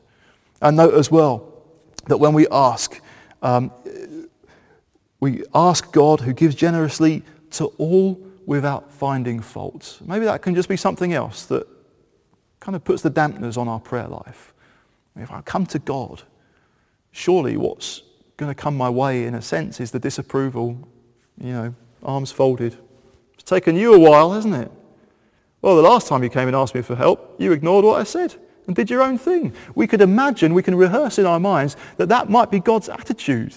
And 0.63 0.77
note 0.79 0.95
as 0.95 1.11
well 1.11 1.53
that 2.07 2.17
when 2.17 2.33
we 2.33 2.49
ask, 2.49 3.01
um, 3.43 3.71
we 5.21 5.45
ask 5.55 5.93
God 5.93 6.21
who 6.21 6.33
gives 6.33 6.55
generously 6.55 7.23
to 7.53 7.67
all 7.79 8.26
without 8.47 8.93
finding 8.93 9.41
faults. 9.41 10.01
Maybe 10.07 10.25
that 10.25 10.41
can 10.41 10.55
just 10.55 10.69
be 10.69 10.77
something 10.77 11.13
else 11.13 11.45
that 11.47 11.67
kind 12.61 12.75
of 12.75 12.85
puts 12.85 13.03
the 13.03 13.11
dampeners 13.11 13.59
on 13.59 13.69
our 13.69 13.81
prayer 13.81 14.09
life. 14.09 14.55
If 15.17 15.31
I 15.31 15.41
come 15.43 15.67
to 15.67 15.79
God, 15.79 16.23
surely 17.11 17.57
what's 17.57 18.03
going 18.37 18.51
to 18.51 18.55
come 18.55 18.77
my 18.77 18.89
way 18.89 19.25
in 19.25 19.35
a 19.35 19.43
sense 19.43 19.81
is 19.81 19.91
the 19.91 19.99
disapproval, 19.99 20.79
you 21.39 21.53
know, 21.53 21.75
arms 22.03 22.31
folded. 22.31 22.77
It's 23.35 23.43
taken 23.43 23.77
you 23.77 23.95
a 23.95 23.99
while, 23.99 24.33
hasn't 24.33 24.55
it? 24.55 24.71
Well, 25.63 25.75
the 25.77 25.83
last 25.83 26.07
time 26.07 26.23
you 26.23 26.29
came 26.29 26.47
and 26.47 26.57
asked 26.57 26.75
me 26.75 26.83
for 26.83 26.95
help, 26.95 27.35
you 27.39 27.53
ignored 27.53 27.85
what 27.85 28.01
I 28.01 28.05
said 28.05 28.35
and 28.67 28.77
did 28.77 28.91
your 28.91 29.03
own 29.03 29.19
thing. 29.19 29.55
We 29.75 29.87
could 29.87 30.01
imagine, 30.01 30.55
we 30.55 30.63
can 30.63 30.75
rehearse 30.75 31.19
in 31.19 31.27
our 31.27 31.41
minds 31.41 31.77
that 31.97 32.09
that 32.11 32.29
might 32.29 32.51
be 32.51 32.61
God's 32.61 32.89
attitude 32.89 33.57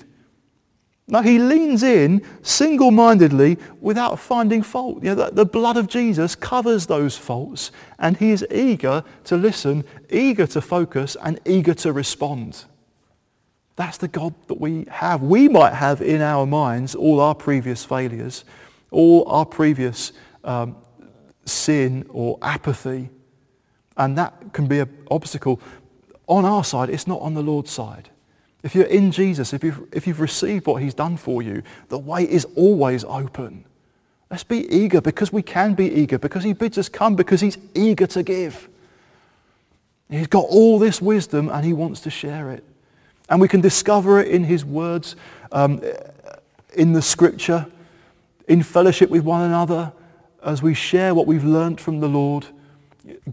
no, 1.09 1.21
he 1.21 1.39
leans 1.39 1.81
in 1.81 2.23
single-mindedly 2.43 3.57
without 3.81 4.19
finding 4.19 4.61
fault. 4.61 5.03
You 5.03 5.15
know, 5.15 5.25
the, 5.25 5.31
the 5.31 5.45
blood 5.45 5.75
of 5.75 5.87
Jesus 5.87 6.35
covers 6.35 6.85
those 6.85 7.17
faults 7.17 7.71
and 7.97 8.15
he 8.15 8.29
is 8.29 8.45
eager 8.51 9.03
to 9.23 9.35
listen, 9.35 9.83
eager 10.11 10.45
to 10.47 10.61
focus 10.61 11.17
and 11.23 11.39
eager 11.45 11.73
to 11.73 11.91
respond. 11.91 12.65
That's 13.75 13.97
the 13.97 14.07
God 14.07 14.35
that 14.47 14.59
we 14.59 14.85
have. 14.91 15.23
We 15.23 15.47
might 15.47 15.73
have 15.73 16.01
in 16.01 16.21
our 16.21 16.45
minds 16.45 16.93
all 16.93 17.19
our 17.19 17.33
previous 17.33 17.83
failures, 17.83 18.45
all 18.91 19.27
our 19.27 19.45
previous 19.45 20.11
um, 20.43 20.75
sin 21.45 22.05
or 22.09 22.37
apathy, 22.41 23.09
and 23.97 24.17
that 24.17 24.53
can 24.53 24.67
be 24.67 24.79
an 24.79 25.05
obstacle. 25.09 25.59
On 26.27 26.45
our 26.45 26.63
side, 26.63 26.89
it's 26.89 27.07
not 27.07 27.21
on 27.21 27.33
the 27.33 27.41
Lord's 27.41 27.71
side. 27.71 28.09
If 28.61 28.75
you're 28.75 28.85
in 28.85 29.11
Jesus, 29.11 29.53
if 29.53 29.63
you've, 29.63 29.87
if 29.93 30.05
you've 30.05 30.19
received 30.19 30.65
what 30.67 30.81
he's 30.81 30.93
done 30.93 31.17
for 31.17 31.41
you, 31.41 31.63
the 31.87 31.97
way 31.97 32.23
is 32.23 32.45
always 32.55 33.03
open. 33.05 33.63
Let's 34.29 34.43
be 34.43 34.69
eager 34.71 35.01
because 35.01 35.31
we 35.31 35.41
can 35.41 35.73
be 35.73 35.89
eager, 35.91 36.17
because 36.17 36.43
he 36.43 36.53
bids 36.53 36.77
us 36.77 36.89
come, 36.89 37.15
because 37.15 37.41
he's 37.41 37.57
eager 37.73 38.05
to 38.07 38.21
give. 38.21 38.69
He's 40.09 40.27
got 40.27 40.45
all 40.45 40.77
this 40.77 41.01
wisdom 41.01 41.49
and 41.49 41.65
he 41.65 41.73
wants 41.73 42.01
to 42.01 42.09
share 42.09 42.51
it. 42.51 42.63
And 43.29 43.39
we 43.39 43.47
can 43.47 43.61
discover 43.61 44.19
it 44.19 44.27
in 44.27 44.43
his 44.43 44.65
words, 44.65 45.15
um, 45.51 45.81
in 46.73 46.93
the 46.93 47.01
scripture, 47.01 47.67
in 48.47 48.63
fellowship 48.63 49.09
with 49.09 49.23
one 49.23 49.43
another, 49.43 49.93
as 50.43 50.61
we 50.61 50.73
share 50.73 51.13
what 51.13 51.27
we've 51.27 51.43
learned 51.43 51.79
from 51.79 51.99
the 51.99 52.09
Lord. 52.09 52.47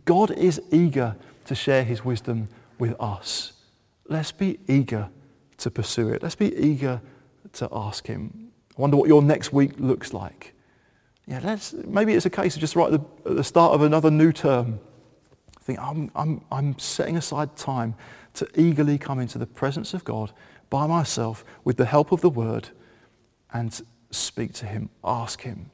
God 0.04 0.30
is 0.30 0.60
eager 0.70 1.16
to 1.46 1.54
share 1.54 1.82
his 1.82 2.04
wisdom 2.04 2.48
with 2.78 2.94
us. 3.00 3.52
Let's 4.08 4.32
be 4.32 4.58
eager 4.68 5.08
to 5.58 5.70
pursue 5.70 6.08
it. 6.10 6.22
Let's 6.22 6.34
be 6.34 6.54
eager 6.56 7.00
to 7.54 7.68
ask 7.72 8.06
him. 8.06 8.52
I 8.76 8.80
wonder 8.80 8.96
what 8.96 9.08
your 9.08 9.22
next 9.22 9.52
week 9.52 9.72
looks 9.78 10.12
like. 10.12 10.54
Yeah, 11.26 11.40
let's, 11.42 11.72
maybe 11.72 12.14
it's 12.14 12.26
a 12.26 12.30
case 12.30 12.54
of 12.54 12.60
just 12.60 12.76
right 12.76 12.92
at 12.92 13.00
the, 13.00 13.30
at 13.30 13.36
the 13.36 13.44
start 13.44 13.72
of 13.72 13.82
another 13.82 14.10
new 14.10 14.32
term. 14.32 14.78
Think, 15.62 15.80
I'm, 15.80 16.10
I'm, 16.14 16.44
I'm 16.52 16.78
setting 16.78 17.16
aside 17.16 17.56
time 17.56 17.94
to 18.34 18.48
eagerly 18.54 18.98
come 18.98 19.18
into 19.18 19.38
the 19.38 19.46
presence 19.46 19.94
of 19.94 20.04
God 20.04 20.32
by 20.70 20.86
myself 20.86 21.44
with 21.64 21.76
the 21.76 21.86
help 21.86 22.12
of 22.12 22.20
the 22.20 22.30
word 22.30 22.68
and 23.52 23.80
speak 24.10 24.52
to 24.54 24.66
him, 24.66 24.90
ask 25.02 25.40
him 25.40 25.70